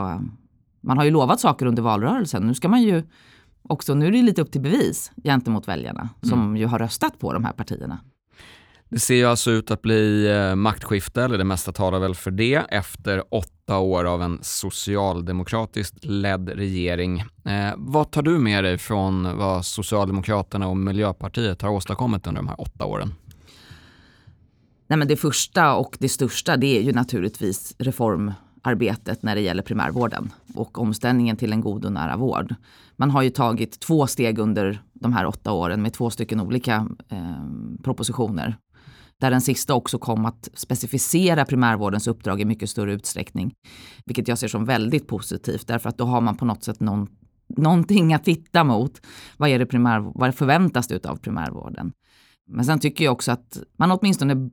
man 0.80 0.98
har 0.98 1.04
ju 1.04 1.10
lovat 1.10 1.40
saker 1.40 1.66
under 1.66 1.82
valrörelsen. 1.82 2.46
Nu 2.46 2.54
ska 2.54 2.68
man 2.68 2.82
ju 2.82 3.02
också, 3.62 3.94
nu 3.94 4.06
är 4.06 4.12
det 4.12 4.22
lite 4.22 4.42
upp 4.42 4.52
till 4.52 4.60
bevis 4.60 5.12
gentemot 5.24 5.68
väljarna. 5.68 6.08
Som 6.22 6.56
ju 6.56 6.66
har 6.66 6.78
röstat 6.78 7.18
på 7.18 7.32
de 7.32 7.44
här 7.44 7.52
partierna. 7.52 7.98
Det 8.88 8.98
ser 8.98 9.14
ju 9.14 9.24
alltså 9.24 9.50
ut 9.50 9.70
att 9.70 9.82
bli 9.82 10.26
eh, 10.30 10.54
maktskifte, 10.54 11.22
eller 11.22 11.38
det 11.38 11.44
mesta 11.44 11.72
talar 11.72 11.98
väl 11.98 12.14
för 12.14 12.30
det, 12.30 12.54
efter 12.54 13.34
åtta 13.34 13.78
år 13.78 14.04
av 14.04 14.22
en 14.22 14.38
socialdemokratiskt 14.42 16.04
ledd 16.04 16.48
regering. 16.48 17.20
Eh, 17.44 17.74
vad 17.76 18.10
tar 18.10 18.22
du 18.22 18.38
med 18.38 18.64
dig 18.64 18.78
från 18.78 19.38
vad 19.38 19.66
Socialdemokraterna 19.66 20.68
och 20.68 20.76
Miljöpartiet 20.76 21.62
har 21.62 21.70
åstadkommit 21.70 22.26
under 22.26 22.42
de 22.42 22.48
här 22.48 22.60
åtta 22.60 22.84
åren? 22.84 23.14
Nej, 24.88 24.98
men 24.98 25.08
det 25.08 25.16
första 25.16 25.74
och 25.74 25.96
det 26.00 26.08
största 26.08 26.56
det 26.56 26.78
är 26.78 26.82
ju 26.82 26.92
naturligtvis 26.92 27.74
reformarbetet 27.78 29.22
när 29.22 29.34
det 29.34 29.40
gäller 29.40 29.62
primärvården 29.62 30.32
och 30.54 30.78
omställningen 30.78 31.36
till 31.36 31.52
en 31.52 31.60
god 31.60 31.84
och 31.84 31.92
nära 31.92 32.16
vård. 32.16 32.54
Man 32.96 33.10
har 33.10 33.22
ju 33.22 33.30
tagit 33.30 33.80
två 33.80 34.06
steg 34.06 34.38
under 34.38 34.82
de 34.92 35.12
här 35.12 35.26
åtta 35.26 35.52
åren 35.52 35.82
med 35.82 35.92
två 35.92 36.10
stycken 36.10 36.40
olika 36.40 36.88
eh, 37.08 37.82
propositioner. 37.82 38.56
Där 39.20 39.30
den 39.30 39.40
sista 39.40 39.74
också 39.74 39.98
kom 39.98 40.26
att 40.26 40.48
specificera 40.54 41.44
primärvårdens 41.44 42.06
uppdrag 42.06 42.40
i 42.40 42.44
mycket 42.44 42.70
större 42.70 42.92
utsträckning. 42.92 43.54
Vilket 44.06 44.28
jag 44.28 44.38
ser 44.38 44.48
som 44.48 44.64
väldigt 44.64 45.08
positivt 45.08 45.66
därför 45.66 45.88
att 45.88 45.98
då 45.98 46.04
har 46.04 46.20
man 46.20 46.36
på 46.36 46.44
något 46.44 46.64
sätt 46.64 46.80
någon, 46.80 47.08
någonting 47.56 48.14
att 48.14 48.24
titta 48.24 48.64
mot. 48.64 49.00
Vad, 49.36 49.48
är 49.48 49.58
det 49.58 49.66
primär, 49.66 50.12
vad 50.14 50.34
förväntas 50.34 50.86
det 50.86 51.06
av 51.06 51.16
primärvården? 51.16 51.92
Men 52.48 52.64
sen 52.64 52.78
tycker 52.78 53.04
jag 53.04 53.12
också 53.12 53.32
att 53.32 53.58
man 53.76 53.90
åtminstone 53.90 54.50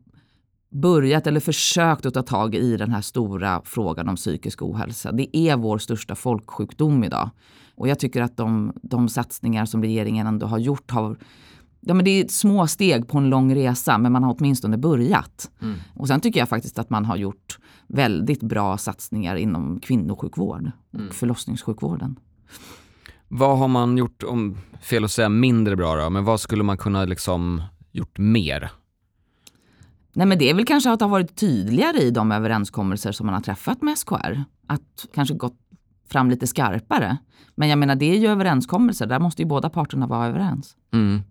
börjat 0.74 1.28
eller 1.28 1.40
försökt 1.40 2.06
att 2.06 2.14
ta 2.14 2.22
tag 2.22 2.56
i 2.56 2.78
den 2.78 2.92
här 2.92 3.02
stora 3.02 3.62
frågan 3.66 4.10
om 4.10 4.16
psykisk 4.16 4.62
ohälsa. 4.62 5.12
Det 5.12 5.38
är 5.38 5.58
vår 5.58 5.78
största 5.78 6.16
folksjukdom 6.16 7.04
idag. 7.04 7.30
Och 7.76 7.88
jag 7.88 8.00
tycker 8.00 8.22
att 8.22 8.38
de, 8.38 8.74
de 8.82 9.10
satsningar 9.10 9.66
som 9.66 9.82
regeringen 9.82 10.28
ändå 10.28 10.46
har 10.46 10.58
gjort 10.58 10.92
har 10.92 11.18
Ja, 11.86 11.94
men 11.94 12.06
det 12.06 12.12
är 12.12 12.28
små 12.28 12.68
steg 12.68 13.08
på 13.08 13.18
en 13.18 13.30
lång 13.30 13.56
resa, 13.56 13.98
men 13.98 14.12
man 14.12 14.24
har 14.24 14.36
åtminstone 14.40 14.78
börjat. 14.78 15.52
Och 15.94 16.08
sen 16.08 16.22
tycker 16.22 16.40
jag 16.40 16.50
faktiskt 16.50 16.80
att 16.80 16.90
man 16.90 17.06
har 17.06 17.16
gjort 17.16 17.58
väldigt 17.88 18.44
bra 18.44 18.78
satsningar 18.78 19.36
inom 19.36 19.80
kvinnosjukvård 19.80 20.72
och 21.10 21.14
förlossningssjukvården. 21.14 22.20
Vad 23.28 23.58
har 23.58 23.68
man 23.68 23.98
gjort, 23.98 24.24
om 24.24 24.58
fel 24.82 25.04
att 25.04 25.12
säga 25.12 25.30
mindre 25.30 25.76
bra 25.76 25.96
då, 25.96 26.10
men 26.10 26.26
vad 26.26 26.40
skulle 26.40 26.64
man 26.64 26.78
kunna 26.78 27.06
liksom 27.06 27.62
gjort 27.92 28.18
mer? 28.18 28.72
Nej, 30.14 30.28
men 30.28 30.40
det 30.40 30.50
är 30.50 30.54
väl 30.54 30.66
kanske 30.66 30.92
att 30.92 31.02
ha 31.02 31.08
varit 31.08 31.36
tydligare 31.36 31.98
i 31.98 32.12
de 32.12 32.32
överenskommelser 32.32 33.12
som 33.12 33.26
man 33.26 33.34
har 33.34 33.42
träffat 33.42 33.82
med 33.82 33.98
SKR. 33.98 34.44
Att 34.68 35.06
kanske 35.14 35.36
gått 35.36 35.58
fram 36.10 36.30
lite 36.30 36.48
skarpare. 36.48 37.18
Men 37.56 37.70
jag 37.70 37.80
menar, 37.80 37.96
det 37.96 38.06
är 38.06 38.18
ju 38.18 38.28
överenskommelser. 38.28 39.06
Där 39.06 39.20
måste 39.20 39.42
ju 39.42 39.48
båda 39.48 39.70
parterna 39.70 40.08
vara 40.08 40.28
överens. 40.28 40.76
Mm. 40.94 41.22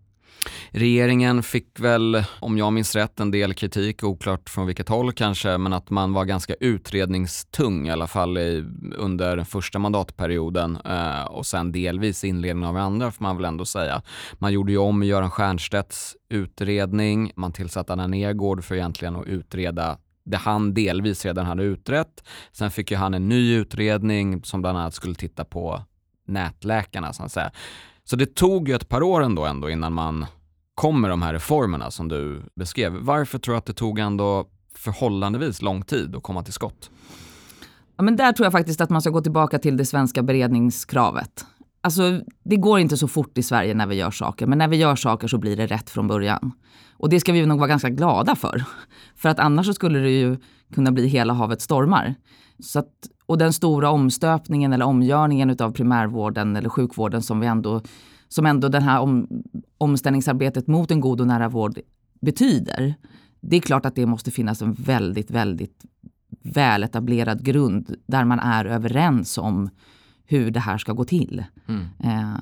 Regeringen 0.70 1.42
fick 1.42 1.80
väl, 1.80 2.24
om 2.40 2.58
jag 2.58 2.72
minns 2.72 2.94
rätt, 2.94 3.20
en 3.20 3.30
del 3.30 3.54
kritik, 3.54 4.04
oklart 4.04 4.50
från 4.50 4.66
vilket 4.66 4.88
håll 4.88 5.12
kanske, 5.12 5.58
men 5.58 5.72
att 5.72 5.90
man 5.90 6.12
var 6.12 6.24
ganska 6.24 6.54
utredningstung 6.54 7.88
i 7.88 7.90
alla 7.90 8.06
fall 8.06 8.38
i, 8.38 8.64
under 8.96 9.36
den 9.36 9.46
första 9.46 9.78
mandatperioden 9.78 10.78
eh, 10.84 11.24
och 11.24 11.46
sen 11.46 11.72
delvis 11.72 12.24
inledningen 12.24 12.68
av 12.68 12.76
andra 12.76 13.10
får 13.10 13.22
man 13.22 13.36
väl 13.36 13.44
ändå 13.44 13.64
säga. 13.64 14.02
Man 14.38 14.52
gjorde 14.52 14.72
ju 14.72 14.78
om 14.78 15.02
Göran 15.02 15.30
Stiernstedts 15.30 16.16
utredning, 16.30 17.32
man 17.36 17.52
tillsatte 17.52 17.92
Anna 17.92 18.06
Nergård 18.06 18.64
för 18.64 18.74
egentligen 18.74 19.16
att 19.16 19.26
utreda 19.26 19.98
det 20.24 20.36
han 20.36 20.74
delvis 20.74 21.24
redan 21.24 21.46
hade 21.46 21.62
utrett. 21.62 22.24
Sen 22.52 22.70
fick 22.70 22.90
ju 22.90 22.96
han 22.96 23.14
en 23.14 23.28
ny 23.28 23.54
utredning 23.56 24.44
som 24.44 24.62
bland 24.62 24.78
annat 24.78 24.94
skulle 24.94 25.14
titta 25.14 25.44
på 25.44 25.82
nätläkarna 26.26 27.12
så 27.12 27.22
att 27.22 27.32
säga. 27.32 27.50
Så 28.04 28.16
det 28.16 28.34
tog 28.34 28.68
ju 28.68 28.74
ett 28.74 28.88
par 28.88 29.02
år 29.02 29.22
ändå, 29.22 29.44
ändå 29.44 29.70
innan 29.70 29.92
man 29.92 30.26
kom 30.74 31.00
med 31.00 31.10
de 31.10 31.22
här 31.22 31.32
reformerna 31.32 31.90
som 31.90 32.08
du 32.08 32.42
beskrev. 32.54 32.92
Varför 32.92 33.38
tror 33.38 33.54
du 33.54 33.58
att 33.58 33.66
det 33.66 33.72
tog 33.72 33.98
ändå 33.98 34.46
förhållandevis 34.74 35.62
lång 35.62 35.82
tid 35.82 36.16
att 36.16 36.22
komma 36.22 36.42
till 36.42 36.52
skott? 36.52 36.90
Ja, 37.96 38.02
men 38.02 38.16
där 38.16 38.32
tror 38.32 38.46
jag 38.46 38.52
faktiskt 38.52 38.80
att 38.80 38.90
man 38.90 39.02
ska 39.02 39.10
gå 39.10 39.20
tillbaka 39.20 39.58
till 39.58 39.76
det 39.76 39.86
svenska 39.86 40.22
beredningskravet. 40.22 41.46
Alltså, 41.80 42.20
det 42.44 42.56
går 42.56 42.78
inte 42.78 42.96
så 42.96 43.08
fort 43.08 43.38
i 43.38 43.42
Sverige 43.42 43.74
när 43.74 43.86
vi 43.86 43.94
gör 43.94 44.10
saker, 44.10 44.46
men 44.46 44.58
när 44.58 44.68
vi 44.68 44.76
gör 44.76 44.96
saker 44.96 45.28
så 45.28 45.38
blir 45.38 45.56
det 45.56 45.66
rätt 45.66 45.90
från 45.90 46.08
början. 46.08 46.52
Och 46.92 47.08
det 47.08 47.20
ska 47.20 47.32
vi 47.32 47.46
nog 47.46 47.58
vara 47.58 47.68
ganska 47.68 47.88
glada 47.88 48.34
för. 48.34 48.64
För 49.16 49.28
att 49.28 49.38
annars 49.38 49.66
så 49.66 49.74
skulle 49.74 49.98
det 49.98 50.10
ju 50.10 50.36
kunna 50.74 50.92
bli 50.92 51.06
hela 51.06 51.32
havet 51.32 51.60
stormar. 51.60 52.14
Så 52.62 52.78
att, 52.78 52.92
och 53.32 53.38
den 53.38 53.52
stora 53.52 53.90
omstöpningen 53.90 54.72
eller 54.72 54.84
omgörningen 54.84 55.56
av 55.60 55.72
primärvården 55.72 56.56
eller 56.56 56.68
sjukvården 56.68 57.22
som 57.22 57.40
vi 57.40 57.46
ändå, 57.46 57.80
som 58.28 58.46
ändå 58.46 58.68
den 58.68 58.82
här 58.82 59.00
om, 59.00 59.28
omställningsarbetet 59.78 60.66
mot 60.66 60.90
en 60.90 61.00
god 61.00 61.20
och 61.20 61.26
nära 61.26 61.48
vård 61.48 61.78
betyder. 62.20 62.94
Det 63.40 63.56
är 63.56 63.60
klart 63.60 63.86
att 63.86 63.94
det 63.94 64.06
måste 64.06 64.30
finnas 64.30 64.62
en 64.62 64.72
väldigt, 64.72 65.30
väldigt 65.30 65.84
väletablerad 66.42 67.44
grund 67.44 67.94
där 68.06 68.24
man 68.24 68.38
är 68.38 68.64
överens 68.64 69.38
om 69.38 69.70
hur 70.26 70.50
det 70.50 70.60
här 70.60 70.78
ska 70.78 70.92
gå 70.92 71.04
till. 71.04 71.44
Mm. 71.68 71.84
Eh, 72.04 72.36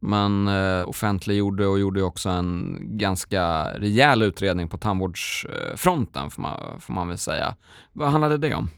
man 0.00 0.48
eh, 0.48 0.88
offentliggjorde 0.88 1.66
och 1.66 1.78
gjorde 1.78 2.02
också 2.02 2.28
en 2.28 2.78
ganska 2.80 3.64
rejäl 3.64 4.22
utredning 4.22 4.68
på 4.68 4.78
tandvårdsfronten 4.78 6.30
får 6.30 6.42
man, 6.42 6.80
får 6.80 6.94
man 6.94 7.08
väl 7.08 7.18
säga. 7.18 7.56
Vad 7.92 8.10
handlade 8.10 8.38
det 8.38 8.54
om? 8.54 8.70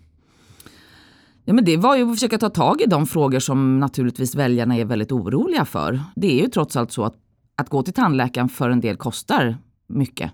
Ja, 1.49 1.55
men 1.55 1.65
det 1.65 1.77
var 1.77 1.97
ju 1.97 2.03
att 2.03 2.17
försöka 2.17 2.39
ta 2.39 2.51
tag 2.51 2.81
i 2.81 2.87
de 2.87 3.07
frågor 3.07 3.39
som 3.39 3.81
naturligtvis 3.81 4.35
väljarna 4.35 4.77
är 4.77 4.85
väldigt 4.85 5.13
oroliga 5.13 5.65
för. 5.65 6.01
Det 6.17 6.39
är 6.39 6.43
ju 6.43 6.49
trots 6.49 6.77
allt 6.77 6.93
så 6.93 7.05
att, 7.05 7.15
att 7.57 7.69
gå 7.69 7.83
till 7.83 7.95
tandläkaren 7.95 8.49
för 8.49 8.71
en 8.71 8.81
del 8.81 8.97
kostar 8.97 9.57
mycket 9.87 10.33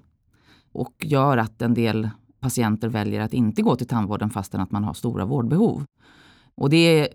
och 0.72 0.94
gör 1.00 1.36
att 1.36 1.62
en 1.62 1.74
del 1.74 2.10
patienter 2.40 2.88
väljer 2.88 3.20
att 3.20 3.32
inte 3.32 3.62
gå 3.62 3.76
till 3.76 3.86
tandvården 3.86 4.30
fastän 4.30 4.60
att 4.60 4.70
man 4.70 4.84
har 4.84 4.94
stora 4.94 5.24
vårdbehov. 5.24 5.84
Och 6.54 6.70
det 6.70 7.00
är, 7.00 7.08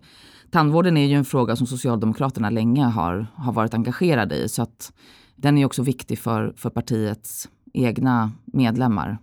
tandvården 0.52 0.98
är 0.98 1.06
ju 1.06 1.16
en 1.16 1.26
fråga 1.26 1.56
som 1.56 1.68
Socialdemokraterna 1.68 2.50
länge 2.50 2.86
har, 2.86 3.28
har 3.36 3.54
varit 3.54 3.74
engagerade 3.74 4.36
i 4.36 4.50
så 4.50 4.62
att 4.62 4.94
den 5.36 5.58
är 5.58 5.66
också 5.66 5.84
viktig 5.84 6.20
för, 6.20 6.54
för 6.58 6.70
partiets 6.70 7.50
egna 7.74 8.32
medlemmar. 8.46 9.18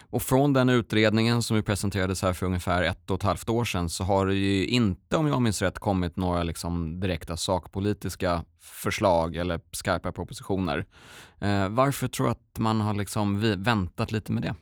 Och 0.00 0.22
från 0.22 0.52
den 0.52 0.68
utredningen 0.68 1.42
som 1.42 1.56
ju 1.56 1.62
presenterades 1.62 2.22
här 2.22 2.32
för 2.32 2.46
ungefär 2.46 2.82
ett 2.82 3.10
och 3.10 3.16
ett 3.16 3.22
halvt 3.22 3.48
år 3.48 3.64
sedan 3.64 3.88
så 3.88 4.04
har 4.04 4.26
det 4.26 4.34
ju 4.34 4.66
inte, 4.66 5.16
om 5.16 5.26
jag 5.26 5.42
minns 5.42 5.62
rätt, 5.62 5.78
kommit 5.78 6.16
några 6.16 6.42
liksom 6.42 7.00
direkta 7.00 7.36
sakpolitiska 7.36 8.44
förslag 8.60 9.36
eller 9.36 9.60
skarpa 9.72 10.12
propositioner. 10.12 10.86
Eh, 11.40 11.68
varför 11.68 12.08
tror 12.08 12.26
du 12.26 12.32
att 12.32 12.58
man 12.58 12.80
har 12.80 12.94
liksom 12.94 13.54
väntat 13.62 14.12
lite 14.12 14.32
med 14.32 14.42
det? 14.42 14.54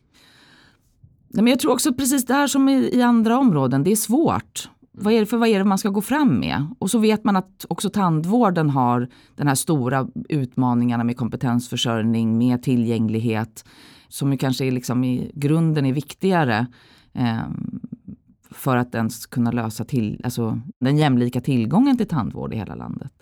men 1.42 1.46
jag 1.46 1.58
tror 1.58 1.72
också 1.72 1.94
precis 1.94 2.26
det 2.26 2.34
här 2.34 2.46
som 2.46 2.68
i, 2.68 2.90
i 2.92 3.02
andra 3.02 3.38
områden, 3.38 3.84
det 3.84 3.92
är 3.92 3.96
svårt. 3.96 4.68
Vad 4.92 5.12
är 5.12 5.20
det 5.20 5.26
för 5.26 5.36
vad 5.36 5.48
är 5.48 5.58
det 5.58 5.64
man 5.64 5.78
ska 5.78 5.88
gå 5.88 6.00
fram 6.00 6.40
med? 6.40 6.66
Och 6.78 6.90
så 6.90 6.98
vet 6.98 7.24
man 7.24 7.36
att 7.36 7.64
också 7.68 7.90
tandvården 7.90 8.70
har 8.70 9.08
den 9.36 9.48
här 9.48 9.54
stora 9.54 10.08
utmaningarna 10.28 11.04
med 11.04 11.16
kompetensförsörjning, 11.16 12.38
med 12.38 12.62
tillgänglighet 12.62 13.64
som 14.14 14.32
ju 14.32 14.38
kanske 14.38 14.64
är 14.64 14.70
liksom 14.70 15.04
i 15.04 15.30
grunden 15.34 15.86
är 15.86 15.92
viktigare 15.92 16.66
eh, 17.12 17.48
för 18.50 18.76
att 18.76 18.94
ens 18.94 19.26
kunna 19.26 19.50
lösa 19.50 19.84
till, 19.84 20.20
alltså, 20.24 20.60
den 20.80 20.98
jämlika 20.98 21.40
tillgången 21.40 21.98
till 21.98 22.08
tandvård 22.08 22.54
i 22.54 22.56
hela 22.56 22.74
landet. 22.74 23.12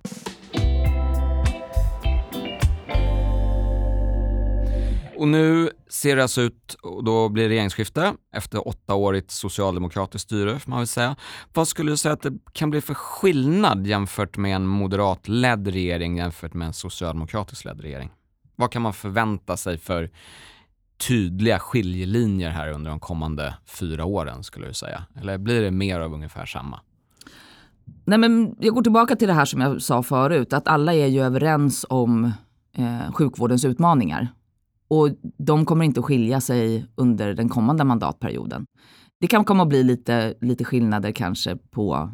Och 5.16 5.28
nu 5.28 5.70
ser 5.88 6.16
det 6.16 6.22
alltså 6.22 6.40
ut, 6.40 6.74
och 6.82 7.04
då 7.04 7.28
blir 7.28 7.42
det 7.42 7.48
regeringsskifte 7.48 8.14
efter 8.32 8.68
åttaårigt 8.68 9.30
socialdemokratiskt 9.30 10.28
styre 10.28 10.58
får 10.58 10.70
man 10.70 10.78
väl 10.78 10.86
säga. 10.86 11.16
Vad 11.52 11.68
skulle 11.68 11.90
du 11.90 11.96
säga 11.96 12.12
att 12.12 12.22
det 12.22 12.32
kan 12.52 12.70
bli 12.70 12.80
för 12.80 12.94
skillnad 12.94 13.86
jämfört 13.86 14.36
med 14.36 14.56
en 14.56 14.66
moderatledd 14.66 15.68
regering 15.68 16.16
jämfört 16.16 16.54
med 16.54 16.66
en 16.66 16.74
socialdemokratiskt 16.74 17.64
ledd 17.64 17.80
regering? 17.80 18.10
Vad 18.56 18.70
kan 18.70 18.82
man 18.82 18.92
förvänta 18.92 19.56
sig 19.56 19.78
för 19.78 20.10
tydliga 21.08 21.58
skiljelinjer 21.58 22.50
här 22.50 22.72
under 22.72 22.90
de 22.90 23.00
kommande 23.00 23.54
fyra 23.66 24.04
åren 24.04 24.42
skulle 24.42 24.66
du 24.66 24.74
säga? 24.74 25.04
Eller 25.20 25.38
blir 25.38 25.62
det 25.62 25.70
mer 25.70 26.00
av 26.00 26.14
ungefär 26.14 26.46
samma? 26.46 26.80
Nej, 28.04 28.18
men 28.18 28.56
jag 28.60 28.74
går 28.74 28.82
tillbaka 28.82 29.16
till 29.16 29.28
det 29.28 29.34
här 29.34 29.44
som 29.44 29.60
jag 29.60 29.82
sa 29.82 30.02
förut, 30.02 30.52
att 30.52 30.68
alla 30.68 30.94
är 30.94 31.06
ju 31.06 31.20
överens 31.20 31.86
om 31.88 32.24
eh, 32.76 33.12
sjukvårdens 33.12 33.64
utmaningar. 33.64 34.28
Och 34.88 35.08
de 35.38 35.64
kommer 35.64 35.84
inte 35.84 36.00
att 36.00 36.06
skilja 36.06 36.40
sig 36.40 36.86
under 36.94 37.34
den 37.34 37.48
kommande 37.48 37.84
mandatperioden. 37.84 38.66
Det 39.20 39.26
kan 39.26 39.44
komma 39.44 39.62
att 39.62 39.68
bli 39.68 39.82
lite, 39.82 40.34
lite 40.40 40.64
skillnader 40.64 41.12
kanske 41.12 41.56
på 41.56 42.10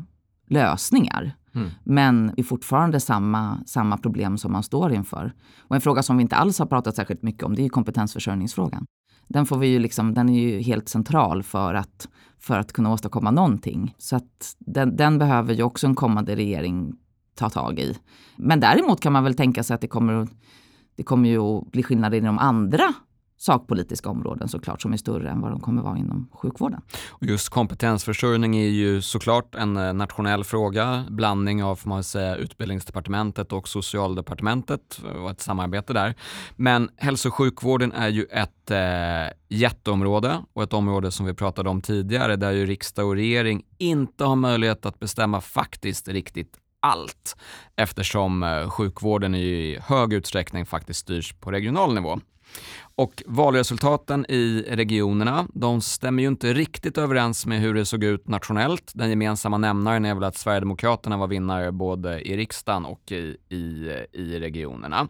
lösningar. 0.47 1.38
Mm. 1.55 1.71
Men 1.85 2.27
det 2.37 2.43
är 2.43 2.45
fortfarande 2.45 3.01
samma, 3.01 3.59
samma 3.67 3.97
problem 3.99 4.39
som 4.39 4.53
man 4.53 4.63
står 4.63 4.93
inför. 4.93 5.33
Och 5.59 5.77
en 5.77 5.81
fråga 5.81 6.03
som 6.03 6.17
vi 6.17 6.23
inte 6.23 6.37
alls 6.37 6.59
har 6.59 6.67
pratat 6.67 6.97
särskilt 6.97 7.23
mycket 7.23 7.43
om 7.43 7.55
det 7.55 7.65
är 7.65 7.69
kompetensförsörjningsfrågan. 7.69 8.87
Den, 9.29 9.47
får 9.47 9.59
vi 9.59 9.67
ju 9.67 9.79
liksom, 9.79 10.15
den 10.15 10.29
är 10.29 10.41
ju 10.41 10.61
helt 10.61 10.89
central 10.89 11.43
för 11.43 11.75
att, 11.75 12.09
för 12.39 12.59
att 12.59 12.73
kunna 12.73 12.93
åstadkomma 12.93 13.31
någonting. 13.31 13.95
Så 13.99 14.17
att 14.17 14.57
den, 14.59 14.97
den 14.97 15.19
behöver 15.19 15.55
ju 15.55 15.63
också 15.63 15.87
en 15.87 15.95
kommande 15.95 16.37
regering 16.37 16.97
ta 17.35 17.51
tag 17.51 17.79
i. 17.79 17.99
Men 18.37 18.61
däremot 18.61 19.01
kan 19.01 19.13
man 19.13 19.25
väl 19.25 19.35
tänka 19.35 19.63
sig 19.63 19.75
att 19.75 19.81
det 19.81 19.89
kommer 19.89 20.29
det 20.97 21.03
kommer 21.03 21.29
ju 21.29 21.39
att 21.39 21.71
bli 21.71 21.83
skillnader 21.83 22.19
inom 22.19 22.39
andra 22.39 22.95
sakpolitiska 23.39 24.09
områden 24.09 24.49
såklart 24.49 24.83
som 24.83 24.93
är 24.93 24.97
större 24.97 25.31
än 25.31 25.41
vad 25.41 25.51
de 25.51 25.61
kommer 25.61 25.83
vara 25.83 25.99
inom 25.99 26.29
sjukvården. 26.33 26.81
Just 27.21 27.49
kompetensförsörjning 27.49 28.57
är 28.57 28.69
ju 28.69 29.03
såklart 29.03 29.55
en 29.55 29.77
eh, 29.77 29.93
nationell 29.93 30.45
fråga, 30.45 31.05
blandning 31.11 31.65
av 31.65 31.77
får 31.77 31.89
man 31.89 32.05
säga, 32.05 32.37
utbildningsdepartementet 32.37 33.53
och 33.53 33.69
socialdepartementet 33.69 35.01
eh, 35.05 35.23
och 35.23 35.31
ett 35.31 35.41
samarbete 35.41 35.93
där. 35.93 36.15
Men 36.57 36.91
hälso 36.97 37.29
och 37.29 37.35
sjukvården 37.35 37.93
är 37.93 38.09
ju 38.09 38.25
ett 38.25 38.71
eh, 38.71 39.37
jätteområde 39.49 40.43
och 40.53 40.63
ett 40.63 40.73
område 40.73 41.11
som 41.11 41.27
vi 41.27 41.35
pratade 41.35 41.71
om 41.71 41.81
tidigare 41.81 42.37
där 42.37 42.51
ju 42.51 42.67
riksdag 42.67 43.07
och 43.07 43.15
regering 43.15 43.63
inte 43.79 44.25
har 44.25 44.37
möjlighet 44.37 44.87
att 44.87 44.99
bestämma 44.99 45.41
faktiskt 45.41 46.09
riktigt 46.09 46.57
allt 46.81 47.37
eftersom 47.77 48.43
eh, 48.43 48.71
sjukvården 48.71 49.35
i 49.35 49.79
hög 49.83 50.13
utsträckning 50.13 50.67
faktiskt 50.67 51.01
styrs 51.01 51.33
på 51.33 51.51
regional 51.51 51.95
nivå. 51.95 52.21
Och 52.95 53.23
valresultaten 53.27 54.27
i 54.29 54.65
regionerna, 54.69 55.47
de 55.55 55.81
stämmer 55.81 56.23
ju 56.23 56.29
inte 56.29 56.53
riktigt 56.53 56.99
överens 56.99 57.47
med 57.47 57.61
hur 57.61 57.75
det 57.75 57.85
såg 57.85 58.05
ut 58.05 58.29
nationellt. 58.29 58.93
Den 58.95 59.11
gemensamma 59.11 59.59
nämnaren 59.59 60.05
är 60.05 60.15
väl 60.15 60.25
att 60.25 60.37
Sverigedemokraterna 60.37 61.17
var 61.17 61.27
vinnare 61.27 61.73
både 61.73 62.21
i 62.21 62.37
riksdagen 62.37 62.85
och 62.85 63.13
i, 63.13 63.37
i, 63.49 63.93
i 64.13 64.39
regionerna. 64.41 65.09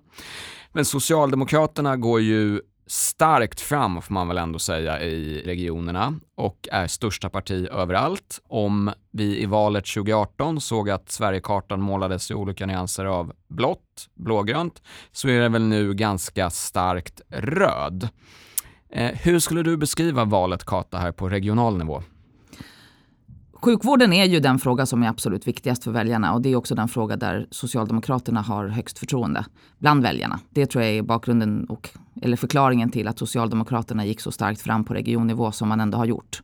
Men 0.73 0.85
Socialdemokraterna 0.85 1.97
går 1.97 2.21
ju 2.21 2.61
starkt 2.89 3.61
fram 3.61 4.03
får 4.03 4.15
man 4.15 4.29
väl 4.29 4.39
ändå 4.39 4.59
säga 4.59 5.01
i 5.01 5.43
regionerna 5.47 6.15
och 6.37 6.69
är 6.73 6.87
största 6.87 7.31
parti 7.31 7.69
överallt. 7.73 8.41
Om 8.49 8.93
vi 9.11 9.43
i 9.43 9.47
valet 9.47 9.87
2018 9.87 10.61
såg 10.61 10.91
att 10.91 11.11
Sverigekartan 11.11 11.81
målades 11.81 12.31
i 12.31 12.35
olika 12.35 12.67
nyanser 12.67 13.05
av 13.05 13.33
blått, 13.49 14.09
blågrönt, 14.15 14.83
så 15.13 15.29
är 15.29 15.41
det 15.41 15.49
väl 15.49 15.63
nu 15.63 15.95
ganska 15.95 16.51
starkt 16.51 17.21
röd. 17.29 18.09
Eh, 18.91 19.11
hur 19.15 19.39
skulle 19.39 19.63
du 19.63 19.77
beskriva 19.77 20.25
valet 20.25 20.65
Kata 20.65 20.99
här 20.99 21.13
på 21.13 21.29
regional 21.29 21.79
nivå? 21.79 22.03
Sjukvården 23.63 24.13
är 24.13 24.25
ju 24.25 24.41
den 24.41 24.59
fråga 24.59 24.87
som 24.87 25.03
är 25.03 25.09
absolut 25.09 25.47
viktigast 25.49 25.85
för 25.85 25.91
väljarna 25.91 26.33
och 26.35 26.43
det 26.43 26.49
är 26.53 26.57
också 26.57 26.75
den 26.75 26.89
fråga 26.89 27.17
där 27.17 27.47
Socialdemokraterna 27.51 28.41
har 28.43 28.69
högst 28.69 28.99
förtroende 28.99 29.45
bland 29.79 30.03
väljarna. 30.03 30.41
Det 30.51 30.67
tror 30.67 30.85
jag 30.85 30.93
är 30.95 31.03
bakgrunden 31.03 31.65
och, 31.65 31.91
eller 32.23 32.37
förklaringen 32.37 32.91
till 32.91 33.09
att 33.09 33.19
Socialdemokraterna 33.19 34.05
gick 34.05 34.21
så 34.21 34.31
starkt 34.33 34.61
fram 34.61 34.85
på 34.85 34.95
regionnivå 34.95 35.53
som 35.53 35.69
man 35.69 35.81
ändå 35.81 35.99
har 35.99 36.05
gjort. 36.07 36.43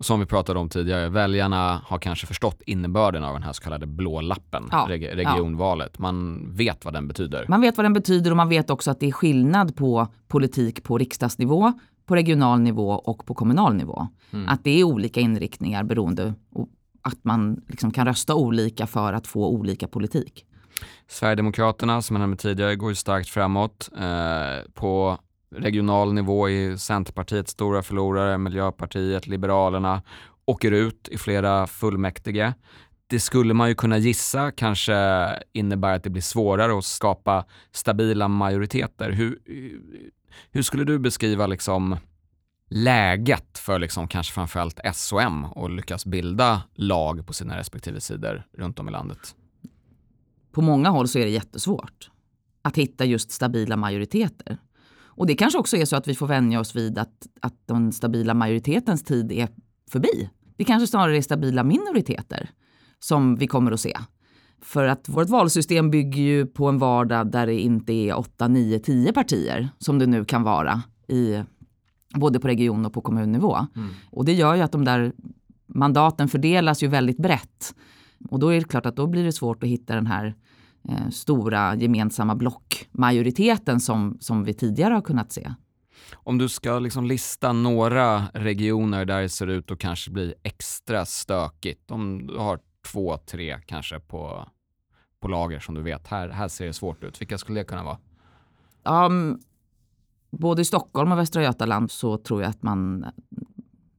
som 0.00 0.20
vi 0.20 0.26
pratade 0.26 0.58
om 0.60 0.68
tidigare, 0.68 1.08
väljarna 1.08 1.80
har 1.84 1.98
kanske 1.98 2.26
förstått 2.26 2.62
innebörden 2.66 3.24
av 3.24 3.32
den 3.34 3.42
här 3.42 3.52
så 3.52 3.62
kallade 3.62 3.86
blå 3.86 4.20
lappen, 4.20 4.68
Ja, 4.72 4.86
reg- 4.90 5.14
regionvalet. 5.14 5.98
Man 5.98 6.46
vet 6.56 6.84
vad 6.84 6.94
den 6.94 7.08
betyder. 7.08 7.46
Man 7.48 7.60
vet 7.60 7.76
vad 7.76 7.84
den 7.84 7.92
betyder 7.92 8.30
och 8.30 8.36
man 8.36 8.48
vet 8.48 8.70
också 8.70 8.90
att 8.90 9.00
det 9.00 9.06
är 9.08 9.12
skillnad 9.12 9.76
på 9.76 10.08
politik 10.28 10.82
på 10.82 10.98
riksdagsnivå, 10.98 11.72
på 12.06 12.16
regional 12.16 12.60
nivå 12.60 12.90
och 12.90 13.26
på 13.26 13.34
kommunal 13.34 13.74
nivå. 13.74 14.08
Att 14.46 14.64
det 14.64 14.80
är 14.80 14.84
olika 14.84 15.20
inriktningar 15.20 15.84
beroende 15.84 16.34
och 16.52 16.68
att 17.02 17.24
man 17.24 17.60
liksom 17.68 17.90
kan 17.90 18.06
rösta 18.06 18.34
olika 18.34 18.86
för 18.86 19.12
att 19.12 19.26
få 19.26 19.48
olika 19.48 19.88
politik. 19.88 20.46
Sverigedemokraterna, 21.08 22.02
som 22.02 22.16
jag 22.16 22.20
nämnde 22.20 22.36
tidigare, 22.36 22.76
går 22.76 22.90
ju 22.90 22.94
starkt 22.94 23.28
framåt. 23.28 23.90
Eh, 23.98 24.70
på 24.74 25.18
regional 25.56 26.12
nivå 26.12 26.48
är 26.50 26.76
Centerpartiet 26.76 27.48
stora 27.48 27.82
förlorare, 27.82 28.38
Miljöpartiet, 28.38 29.26
Liberalerna 29.26 30.02
åker 30.44 30.72
ut 30.72 31.08
i 31.08 31.18
flera 31.18 31.66
fullmäktige. 31.66 32.52
Det 33.06 33.20
skulle 33.20 33.54
man 33.54 33.68
ju 33.68 33.74
kunna 33.74 33.98
gissa 33.98 34.50
kanske 34.50 34.94
innebär 35.52 35.94
att 35.94 36.04
det 36.04 36.10
blir 36.10 36.22
svårare 36.22 36.78
att 36.78 36.84
skapa 36.84 37.44
stabila 37.72 38.28
majoriteter. 38.28 39.10
Hur, 39.10 39.38
hur 40.50 40.62
skulle 40.62 40.84
du 40.84 40.98
beskriva 40.98 41.46
liksom 41.46 41.96
läget 42.68 43.58
för 43.58 43.78
liksom 43.78 44.08
kanske 44.08 44.32
framförallt 44.32 44.80
S 44.84 45.12
och 45.12 45.22
M 45.22 45.44
och 45.44 45.70
lyckas 45.70 46.06
bilda 46.06 46.62
lag 46.74 47.26
på 47.26 47.32
sina 47.32 47.56
respektive 47.58 48.00
sidor 48.00 48.46
runt 48.52 48.78
om 48.78 48.88
i 48.88 48.92
landet? 48.92 49.34
På 50.52 50.62
många 50.62 50.88
håll 50.88 51.08
så 51.08 51.18
är 51.18 51.24
det 51.24 51.30
jättesvårt 51.30 52.10
att 52.62 52.78
hitta 52.78 53.04
just 53.04 53.30
stabila 53.30 53.76
majoriteter. 53.76 54.58
Och 55.16 55.26
det 55.26 55.34
kanske 55.34 55.58
också 55.58 55.76
är 55.76 55.84
så 55.84 55.96
att 55.96 56.08
vi 56.08 56.14
får 56.14 56.26
vänja 56.26 56.60
oss 56.60 56.76
vid 56.76 56.98
att, 56.98 57.26
att 57.40 57.66
den 57.66 57.92
stabila 57.92 58.34
majoritetens 58.34 59.04
tid 59.04 59.32
är 59.32 59.48
förbi. 59.90 60.30
Det 60.56 60.64
kanske 60.64 60.86
snarare 60.86 61.16
är 61.16 61.22
stabila 61.22 61.64
minoriteter 61.64 62.50
som 62.98 63.36
vi 63.36 63.46
kommer 63.46 63.72
att 63.72 63.80
se. 63.80 63.96
För 64.62 64.88
att 64.88 65.08
vårt 65.08 65.28
valsystem 65.28 65.90
bygger 65.90 66.22
ju 66.22 66.46
på 66.46 66.68
en 66.68 66.78
vardag 66.78 67.30
där 67.30 67.46
det 67.46 67.60
inte 67.60 67.92
är 67.92 68.18
8, 68.18 68.48
9, 68.48 68.78
10 68.78 69.12
partier 69.12 69.68
som 69.78 69.98
det 69.98 70.06
nu 70.06 70.24
kan 70.24 70.42
vara 70.42 70.82
i 71.08 71.42
både 72.14 72.40
på 72.40 72.48
region 72.48 72.86
och 72.86 72.92
på 72.92 73.00
kommunnivå. 73.00 73.66
Och 74.10 74.24
det 74.24 74.32
gör 74.32 74.54
ju 74.54 74.62
att 74.62 74.72
de 74.72 74.84
där 74.84 75.12
mandaten 75.66 76.28
fördelas 76.28 76.82
ju 76.82 76.88
väldigt 76.88 77.16
brett. 77.18 77.74
Och 78.30 78.38
då 78.38 78.48
är 78.48 78.58
det 78.58 78.68
klart 78.68 78.86
att 78.86 78.96
då 78.96 79.06
blir 79.06 79.24
det 79.24 79.32
svårt 79.32 79.62
att 79.62 79.68
hitta 79.68 79.94
den 79.94 80.06
här 80.06 80.34
eh, 80.88 81.08
stora 81.10 81.76
gemensamma 81.76 82.34
blockmajoriteten 82.34 83.80
som, 83.80 84.16
som 84.20 84.44
vi 84.44 84.54
tidigare 84.54 84.94
har 84.94 85.02
kunnat 85.02 85.32
se. 85.32 85.54
Om 86.14 86.38
du 86.38 86.48
ska 86.48 86.78
liksom 86.78 87.06
lista 87.06 87.52
några 87.52 88.26
regioner 88.26 89.04
där 89.04 89.22
det 89.22 89.28
ser 89.28 89.46
ut 89.46 89.70
att 89.70 89.78
kanske 89.78 90.10
bli 90.10 90.34
extra 90.42 91.04
stökigt, 91.04 91.90
om 91.90 92.26
du 92.26 92.38
har 92.38 92.58
två, 92.92 93.16
tre 93.16 93.58
kanske 93.66 94.00
på, 94.00 94.48
på 95.20 95.28
lager 95.28 95.60
som 95.60 95.74
du 95.74 95.82
vet, 95.82 96.06
här, 96.06 96.28
här 96.28 96.48
ser 96.48 96.66
det 96.66 96.72
svårt 96.72 97.04
ut. 97.04 97.20
Vilka 97.20 97.38
skulle 97.38 97.60
det 97.60 97.64
kunna 97.64 97.84
vara? 97.84 97.98
Mm, 99.06 99.38
både 100.30 100.62
i 100.62 100.64
Stockholm 100.64 101.12
och 101.12 101.18
Västra 101.18 101.42
Götaland 101.42 101.90
så 101.90 102.18
tror 102.18 102.42
jag 102.42 102.50
att 102.50 102.62
man... 102.62 103.06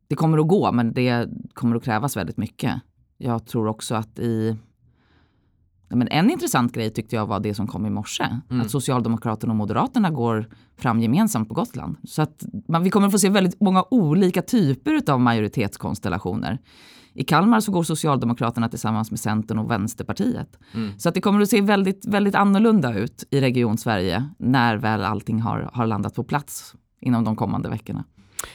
Det 0.07 0.15
kommer 0.15 0.37
att 0.37 0.47
gå, 0.47 0.71
men 0.71 0.93
det 0.93 1.29
kommer 1.53 1.75
att 1.75 1.83
krävas 1.83 2.17
väldigt 2.17 2.37
mycket. 2.37 2.81
Jag 3.17 3.45
tror 3.47 3.67
också 3.67 3.95
att 3.95 4.19
i... 4.19 4.57
Men 5.89 6.07
en 6.07 6.29
intressant 6.29 6.73
grej 6.73 6.89
tyckte 6.89 7.15
jag 7.15 7.25
var 7.25 7.39
det 7.39 7.53
som 7.53 7.67
kom 7.67 7.85
i 7.85 7.89
morse. 7.89 8.23
Att 8.49 8.71
Socialdemokraterna 8.71 9.53
och 9.53 9.57
Moderaterna 9.57 10.09
går 10.09 10.49
fram 10.77 10.99
gemensamt 10.99 11.47
på 11.49 11.53
Gotland. 11.53 11.97
Så 12.03 12.21
att 12.21 12.43
man, 12.67 12.83
vi 12.83 12.89
kommer 12.89 13.07
att 13.07 13.13
få 13.13 13.19
se 13.19 13.29
väldigt 13.29 13.61
många 13.61 13.85
olika 13.91 14.41
typer 14.41 15.11
av 15.11 15.19
majoritetskonstellationer. 15.19 16.59
I 17.17 17.23
Kalmar 17.23 17.59
så 17.59 17.71
går 17.71 17.83
Socialdemokraterna 17.83 18.69
tillsammans 18.69 19.11
med 19.11 19.19
Centern 19.19 19.59
och 19.59 19.71
Vänsterpartiet. 19.71 20.59
Så 20.97 21.09
att 21.09 21.15
det 21.15 21.21
kommer 21.21 21.41
att 21.41 21.49
se 21.49 21.61
väldigt, 21.61 22.05
väldigt 22.07 22.35
annorlunda 22.35 22.93
ut 22.93 23.23
i 23.31 23.41
Region 23.41 23.77
Sverige 23.77 24.29
när 24.39 24.77
väl 24.77 25.03
allting 25.03 25.41
har, 25.41 25.69
har 25.73 25.87
landat 25.87 26.15
på 26.15 26.23
plats 26.23 26.73
inom 27.01 27.23
de 27.23 27.35
kommande 27.35 27.69
veckorna. 27.69 28.03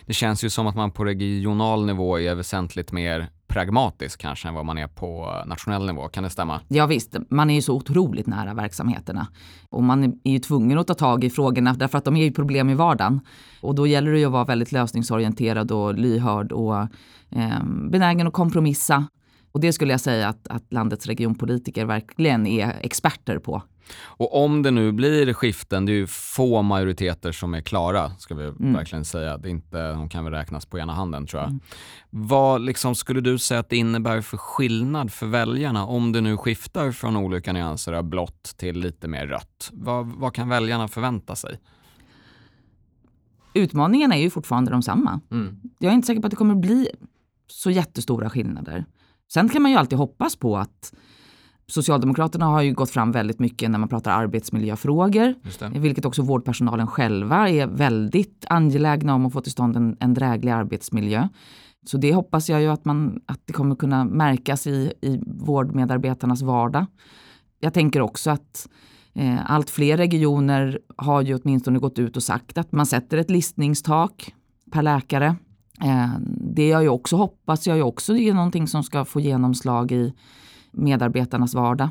Det 0.07 0.13
känns 0.13 0.45
ju 0.45 0.51
som 0.51 0.67
att 0.67 0.77
man 0.77 0.91
på 0.91 1.05
regional 1.05 1.87
nivå 1.87 2.19
är 2.19 2.35
väsentligt 2.35 2.93
mer 2.93 3.29
pragmatisk 3.53 4.21
kanske 4.21 4.49
än 4.49 4.55
vad 4.55 4.67
man 4.67 4.79
är 4.79 4.87
på 4.87 5.43
nationell 5.47 5.87
nivå. 5.87 6.09
Kan 6.09 6.25
det 6.25 6.31
stämma? 6.31 6.61
Ja 6.69 6.87
visst, 6.87 7.17
man 7.31 7.51
är 7.51 7.55
ju 7.55 7.63
så 7.63 7.75
otroligt 7.75 8.27
nära 8.27 8.55
verksamheterna. 8.55 9.27
Och 9.71 9.83
man 9.83 10.05
är 10.25 10.33
ju 10.33 10.39
tvungen 10.39 10.79
att 10.79 10.87
ta 10.87 10.95
tag 10.95 11.25
i 11.25 11.31
frågorna 11.31 11.73
därför 11.73 11.99
att 11.99 12.05
de 12.05 12.17
är 12.17 12.25
ju 12.25 12.33
problem 12.33 12.71
i 12.71 12.75
vardagen. 12.75 13.21
Och 13.61 13.75
då 13.75 13.87
gäller 13.87 14.13
det 14.13 14.19
ju 14.19 14.27
att 14.27 14.33
vara 14.33 14.45
väldigt 14.45 14.73
lösningsorienterad 14.73 15.73
och 15.73 15.95
lyhörd 15.95 16.53
och 16.53 16.77
eh, 17.31 17.65
benägen 17.91 18.27
att 18.27 18.33
kompromissa. 18.33 19.05
Och 19.53 19.61
det 19.61 19.73
skulle 19.73 19.93
jag 19.93 20.01
säga 20.01 20.29
att, 20.29 20.49
att 20.49 20.73
landets 20.73 21.07
regionpolitiker 21.07 21.85
verkligen 21.85 22.47
är 22.47 22.77
experter 22.81 23.39
på. 23.39 23.63
Och 24.01 24.45
om 24.45 24.63
det 24.63 24.71
nu 24.71 24.93
blir 24.93 25.33
skiften, 25.33 25.87
det 25.87 25.93
är 25.93 25.95
ju 25.95 26.07
få 26.07 26.63
majoriteter 26.63 27.33
som 27.33 27.55
är 27.55 27.61
klara, 27.61 28.11
ska 28.19 28.35
vi 28.35 28.53
verkligen 28.59 29.05
säga. 29.05 29.39
Det 29.39 29.49
är 29.49 29.51
inte, 29.51 29.93
de 29.93 30.09
kan 30.09 30.25
väl 30.25 30.33
räknas 30.33 30.67
på 30.67 30.79
ena 30.79 30.93
handen 30.93 31.27
tror 31.27 31.43
jag. 31.43 31.59
Vad 32.11 32.61
liksom 32.61 32.95
skulle 32.95 33.21
du 33.21 33.39
säga 33.39 33.61
att 33.61 33.69
det 33.69 33.77
innebär 33.77 34.21
för 34.21 34.37
skillnad 34.37 35.13
för 35.13 35.27
väljarna 35.27 35.87
om 35.87 36.13
det 36.13 36.21
nu 36.21 36.37
skiftar 36.37 36.93
från 36.93 37.17
olika 37.17 37.53
nyanser 37.53 37.93
av 37.93 38.05
blått 38.05 38.55
till 38.57 38.79
lite 38.81 39.09
mer 39.09 39.27
rött? 39.27 39.71
Vad, 39.73 40.07
vad 40.07 40.35
kan 40.35 40.49
väljarna 40.49 40.89
förvänta 40.89 41.37
sig? 41.37 41.59
Utmaningarna 43.55 44.17
är 44.17 44.21
ju 44.21 44.31
fortfarande 44.31 44.71
de 44.71 44.83
samma. 44.83 45.21
Jag 45.79 45.91
är 45.91 45.95
inte 45.95 46.07
säker 46.07 46.21
på 46.21 46.27
att 46.27 46.31
det 46.31 46.37
kommer 46.37 46.55
bli 46.55 46.89
så 47.47 47.71
jättestora 47.71 48.31
skillnader. 48.31 48.85
Sen 49.35 49.49
kan 49.49 49.63
man 49.63 49.71
ju 49.71 49.77
alltid 49.77 49.99
hoppas 49.99 50.37
på 50.37 50.57
att 50.57 50.95
Socialdemokraterna 51.67 52.47
har 52.47 52.63
ju 52.63 52.75
gått 52.75 52.91
fram 52.91 53.13
väldigt 53.13 53.39
mycket 53.39 53.71
när 53.71 53.79
man 53.79 53.89
pratar 53.89 54.11
arbetsmiljöfrågor, 54.11 55.35
vilket 55.79 56.05
också 56.05 56.23
vårdpersonalen 56.23 56.87
själva 56.87 57.49
är 57.49 57.67
väldigt 57.67 58.45
angelägna 58.49 59.15
om 59.15 59.27
att 59.27 59.33
få 59.33 59.41
till 59.41 59.53
stånd 59.53 59.77
en, 59.77 59.97
en 60.01 60.15
dräglig 60.15 60.53
arbetsmiljö. 60.53 61.29
Så 61.87 61.97
det 61.97 62.15
hoppas 62.15 62.51
jag 62.51 62.63
ju 62.63 62.69
att, 62.69 62.85
man, 62.85 63.21
att 63.27 63.41
det 63.45 63.53
kommer 63.53 63.77
kunna 63.77 64.05
märkas 64.05 64.67
i, 64.67 64.93
i 65.01 65.21
vårdmedarbetarnas 65.27 66.43
vardag. 66.43 66.87
Jag 67.61 67.75
tänker 67.75 68.01
också 68.01 68.31
att 68.31 68.69
eh, 69.15 69.51
allt 69.51 69.71
fler 69.71 69.97
regioner 69.97 70.79
har 70.97 71.23
ju 71.23 71.35
åtminstone 71.35 71.79
gått 71.79 71.99
ut 71.99 72.17
och 72.17 72.23
sagt 72.23 72.59
att 72.59 72.73
man 72.73 72.87
sätter 72.87 73.19
ett 73.19 73.31
listningstak 73.31 74.35
per 74.73 74.83
läkare. 74.83 75.37
Eh, 75.81 76.11
det 76.55 76.69
jag 76.69 76.83
ju 76.83 76.89
också 76.89 77.17
hoppas 77.17 77.67
jag 77.67 77.77
ju 77.77 77.83
också 77.83 78.17
är 78.17 78.35
någonting 78.35 78.69
som 78.69 78.83
ska 78.83 79.05
få 79.05 79.21
genomslag 79.21 79.93
i 79.93 80.15
medarbetarnas 80.73 81.55
vardag. 81.55 81.89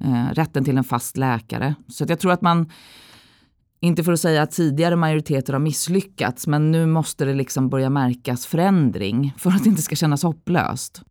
Eh, 0.00 0.34
rätten 0.34 0.64
till 0.64 0.78
en 0.78 0.84
fast 0.84 1.16
läkare. 1.16 1.74
Så 1.88 2.04
jag 2.08 2.18
tror 2.18 2.32
att 2.32 2.42
man, 2.42 2.70
inte 3.80 4.04
för 4.04 4.12
att 4.12 4.20
säga 4.20 4.42
att 4.42 4.50
tidigare 4.50 4.96
majoriteter 4.96 5.52
har 5.52 5.60
misslyckats, 5.60 6.46
men 6.46 6.70
nu 6.70 6.86
måste 6.86 7.24
det 7.24 7.34
liksom 7.34 7.68
börja 7.68 7.90
märkas 7.90 8.46
förändring 8.46 9.34
för 9.38 9.50
att 9.50 9.64
det 9.64 9.68
inte 9.68 9.82
ska 9.82 9.96
kännas 9.96 10.22
hopplöst. 10.22 11.02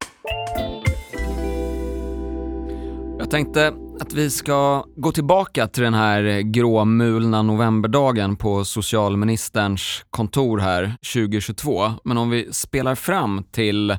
Tänkte 3.33 3.73
att 3.99 4.13
vi 4.13 4.29
ska 4.29 4.85
gå 4.95 5.11
tillbaka 5.11 5.67
till 5.67 5.83
den 5.83 5.93
här 5.93 6.41
gråmulna 6.41 7.41
novemberdagen 7.41 8.35
på 8.35 8.65
socialministerns 8.65 10.05
kontor 10.09 10.57
här 10.57 10.95
2022. 11.13 11.91
Men 12.03 12.17
om 12.17 12.29
vi 12.29 12.53
spelar 12.53 12.95
fram 12.95 13.43
till 13.51 13.97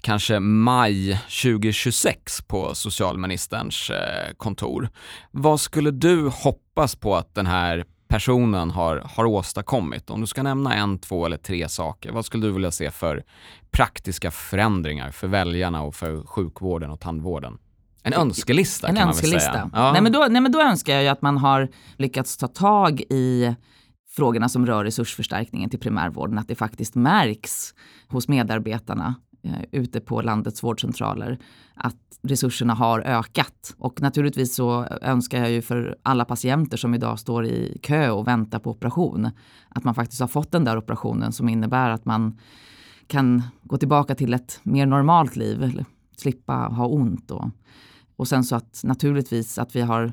kanske 0.00 0.40
maj 0.40 1.20
2026 1.42 2.42
på 2.42 2.74
socialministerns 2.74 3.90
eh, 3.90 4.34
kontor. 4.36 4.88
Vad 5.30 5.60
skulle 5.60 5.90
du 5.90 6.28
hoppas 6.28 6.96
på 6.96 7.16
att 7.16 7.34
den 7.34 7.46
här 7.46 7.84
personen 8.08 8.70
har, 8.70 8.96
har 9.16 9.24
åstadkommit? 9.24 10.10
Om 10.10 10.20
du 10.20 10.26
ska 10.26 10.42
nämna 10.42 10.74
en, 10.74 10.98
två 10.98 11.26
eller 11.26 11.36
tre 11.36 11.68
saker, 11.68 12.12
vad 12.12 12.24
skulle 12.24 12.46
du 12.46 12.52
vilja 12.52 12.70
se 12.70 12.90
för 12.90 13.24
praktiska 13.70 14.30
förändringar 14.30 15.10
för 15.10 15.28
väljarna 15.28 15.82
och 15.82 15.94
för 15.94 16.22
sjukvården 16.26 16.90
och 16.90 17.00
tandvården? 17.00 17.58
En 18.02 18.12
önskelista 18.12 18.88
En 18.88 18.94
kan 18.94 19.06
man 19.06 19.14
väl 19.16 19.24
önskelista. 19.24 19.52
säga. 19.52 19.70
Ja. 19.72 19.92
Nej, 19.92 20.02
men 20.02 20.12
då, 20.12 20.26
nej 20.30 20.42
men 20.42 20.52
då 20.52 20.60
önskar 20.60 20.92
jag 20.92 21.02
ju 21.02 21.08
att 21.08 21.22
man 21.22 21.36
har 21.36 21.68
lyckats 21.96 22.36
ta 22.36 22.48
tag 22.48 23.00
i 23.00 23.54
frågorna 24.10 24.48
som 24.48 24.66
rör 24.66 24.84
resursförstärkningen 24.84 25.70
till 25.70 25.78
primärvården. 25.78 26.38
Att 26.38 26.48
det 26.48 26.54
faktiskt 26.54 26.94
märks 26.94 27.74
hos 28.08 28.28
medarbetarna 28.28 29.14
eh, 29.44 29.52
ute 29.72 30.00
på 30.00 30.22
landets 30.22 30.62
vårdcentraler 30.62 31.38
att 31.74 31.96
resurserna 32.22 32.74
har 32.74 33.00
ökat. 33.00 33.74
Och 33.78 34.02
naturligtvis 34.02 34.54
så 34.54 34.86
önskar 35.02 35.38
jag 35.38 35.50
ju 35.50 35.62
för 35.62 35.96
alla 36.02 36.24
patienter 36.24 36.76
som 36.76 36.94
idag 36.94 37.18
står 37.18 37.44
i 37.44 37.78
kö 37.82 38.10
och 38.10 38.26
väntar 38.26 38.58
på 38.58 38.70
operation 38.70 39.30
att 39.68 39.84
man 39.84 39.94
faktiskt 39.94 40.20
har 40.20 40.28
fått 40.28 40.52
den 40.52 40.64
där 40.64 40.78
operationen 40.78 41.32
som 41.32 41.48
innebär 41.48 41.90
att 41.90 42.04
man 42.04 42.38
kan 43.06 43.42
gå 43.62 43.76
tillbaka 43.76 44.14
till 44.14 44.34
ett 44.34 44.60
mer 44.62 44.86
normalt 44.86 45.36
liv, 45.36 45.62
eller 45.62 45.84
slippa 46.16 46.52
ha 46.52 46.86
ont. 46.86 47.30
Och, 47.30 47.50
och 48.20 48.28
sen 48.28 48.44
så 48.44 48.56
att 48.56 48.80
naturligtvis 48.84 49.58
att 49.58 49.76
vi 49.76 49.80
har 49.80 50.12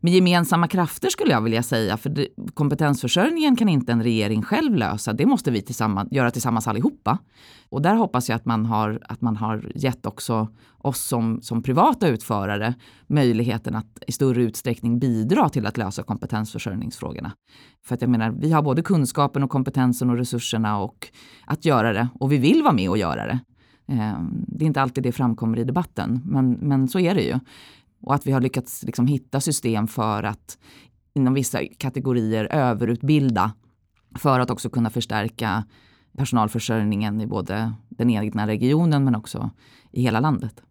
med 0.00 0.12
gemensamma 0.12 0.68
krafter 0.68 1.08
skulle 1.08 1.32
jag 1.32 1.40
vilja 1.40 1.62
säga. 1.62 1.96
För 1.96 2.10
det, 2.10 2.28
kompetensförsörjningen 2.54 3.56
kan 3.56 3.68
inte 3.68 3.92
en 3.92 4.02
regering 4.02 4.42
själv 4.42 4.74
lösa. 4.74 5.12
Det 5.12 5.26
måste 5.26 5.50
vi 5.50 5.62
tillsammans, 5.62 6.12
göra 6.12 6.30
tillsammans 6.30 6.68
allihopa. 6.68 7.18
Och 7.68 7.82
där 7.82 7.94
hoppas 7.94 8.28
jag 8.28 8.36
att 8.36 8.44
man 8.44 8.66
har, 8.66 9.00
att 9.08 9.20
man 9.20 9.36
har 9.36 9.72
gett 9.74 10.06
också 10.06 10.48
oss 10.78 11.00
som, 11.00 11.42
som 11.42 11.62
privata 11.62 12.08
utförare 12.08 12.74
möjligheten 13.06 13.74
att 13.74 13.98
i 14.06 14.12
större 14.12 14.42
utsträckning 14.42 14.98
bidra 14.98 15.48
till 15.48 15.66
att 15.66 15.76
lösa 15.76 16.02
kompetensförsörjningsfrågorna. 16.02 17.32
För 17.84 17.94
att 17.94 18.00
jag 18.00 18.10
menar, 18.10 18.30
vi 18.30 18.52
har 18.52 18.62
både 18.62 18.82
kunskapen 18.82 19.42
och 19.42 19.50
kompetensen 19.50 20.10
och 20.10 20.16
resurserna 20.16 20.78
och 20.78 21.08
att 21.46 21.64
göra 21.64 21.92
det. 21.92 22.08
Och 22.14 22.32
vi 22.32 22.38
vill 22.38 22.62
vara 22.62 22.74
med 22.74 22.90
och 22.90 22.98
göra 22.98 23.26
det. 23.26 23.38
Ehm, 23.86 24.44
det 24.48 24.64
är 24.64 24.66
inte 24.66 24.82
alltid 24.82 25.04
det 25.04 25.12
framkommer 25.12 25.58
i 25.58 25.64
debatten, 25.64 26.20
men, 26.24 26.52
men 26.52 26.88
så 26.88 26.98
är 26.98 27.14
det 27.14 27.22
ju. 27.22 27.38
Och 28.00 28.14
att 28.14 28.26
vi 28.26 28.32
har 28.32 28.40
lyckats 28.40 28.82
liksom 28.82 29.06
hitta 29.06 29.40
system 29.40 29.88
för 29.88 30.22
att 30.22 30.58
inom 31.14 31.34
vissa 31.34 31.58
kategorier 31.78 32.44
överutbilda 32.52 33.52
för 34.18 34.40
att 34.40 34.50
också 34.50 34.70
kunna 34.70 34.90
förstärka 34.90 35.64
personalförsörjningen 36.16 37.20
i 37.20 37.26
både 37.26 37.72
den 37.88 38.10
egna 38.10 38.46
regionen 38.46 39.04
men 39.04 39.14
också 39.14 39.50
i 39.90 40.02
hela 40.02 40.20
landet. 40.20 40.62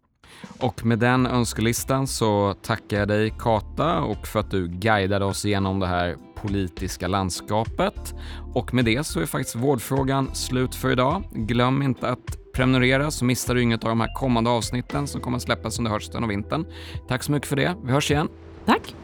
Och 0.60 0.86
med 0.86 0.98
den 0.98 1.26
önskelistan 1.26 2.06
så 2.06 2.54
tackar 2.62 2.98
jag 2.98 3.08
dig 3.08 3.34
Kata 3.38 4.00
och 4.00 4.26
för 4.26 4.40
att 4.40 4.50
du 4.50 4.68
guidade 4.68 5.24
oss 5.24 5.44
genom 5.44 5.80
det 5.80 5.86
här 5.86 6.16
politiska 6.36 7.08
landskapet. 7.08 8.14
Och 8.54 8.74
med 8.74 8.84
det 8.84 9.06
så 9.06 9.20
är 9.20 9.26
faktiskt 9.26 9.56
vårdfrågan 9.56 10.34
slut 10.34 10.74
för 10.74 10.92
idag. 10.92 11.22
Glöm 11.32 11.82
inte 11.82 12.08
att 12.08 12.41
prenumerera 12.52 13.10
så 13.10 13.24
missar 13.24 13.54
du 13.54 13.62
inget 13.62 13.84
av 13.84 13.88
de 13.88 14.00
här 14.00 14.14
kommande 14.14 14.50
avsnitten 14.50 15.06
som 15.06 15.20
kommer 15.20 15.36
att 15.36 15.42
släppas 15.42 15.78
under 15.78 15.90
hösten 15.90 16.24
och 16.24 16.30
vintern. 16.30 16.66
Tack 17.08 17.22
så 17.22 17.32
mycket 17.32 17.48
för 17.48 17.56
det. 17.56 17.76
Vi 17.84 17.92
hörs 17.92 18.10
igen. 18.10 18.28
Tack. 18.64 18.94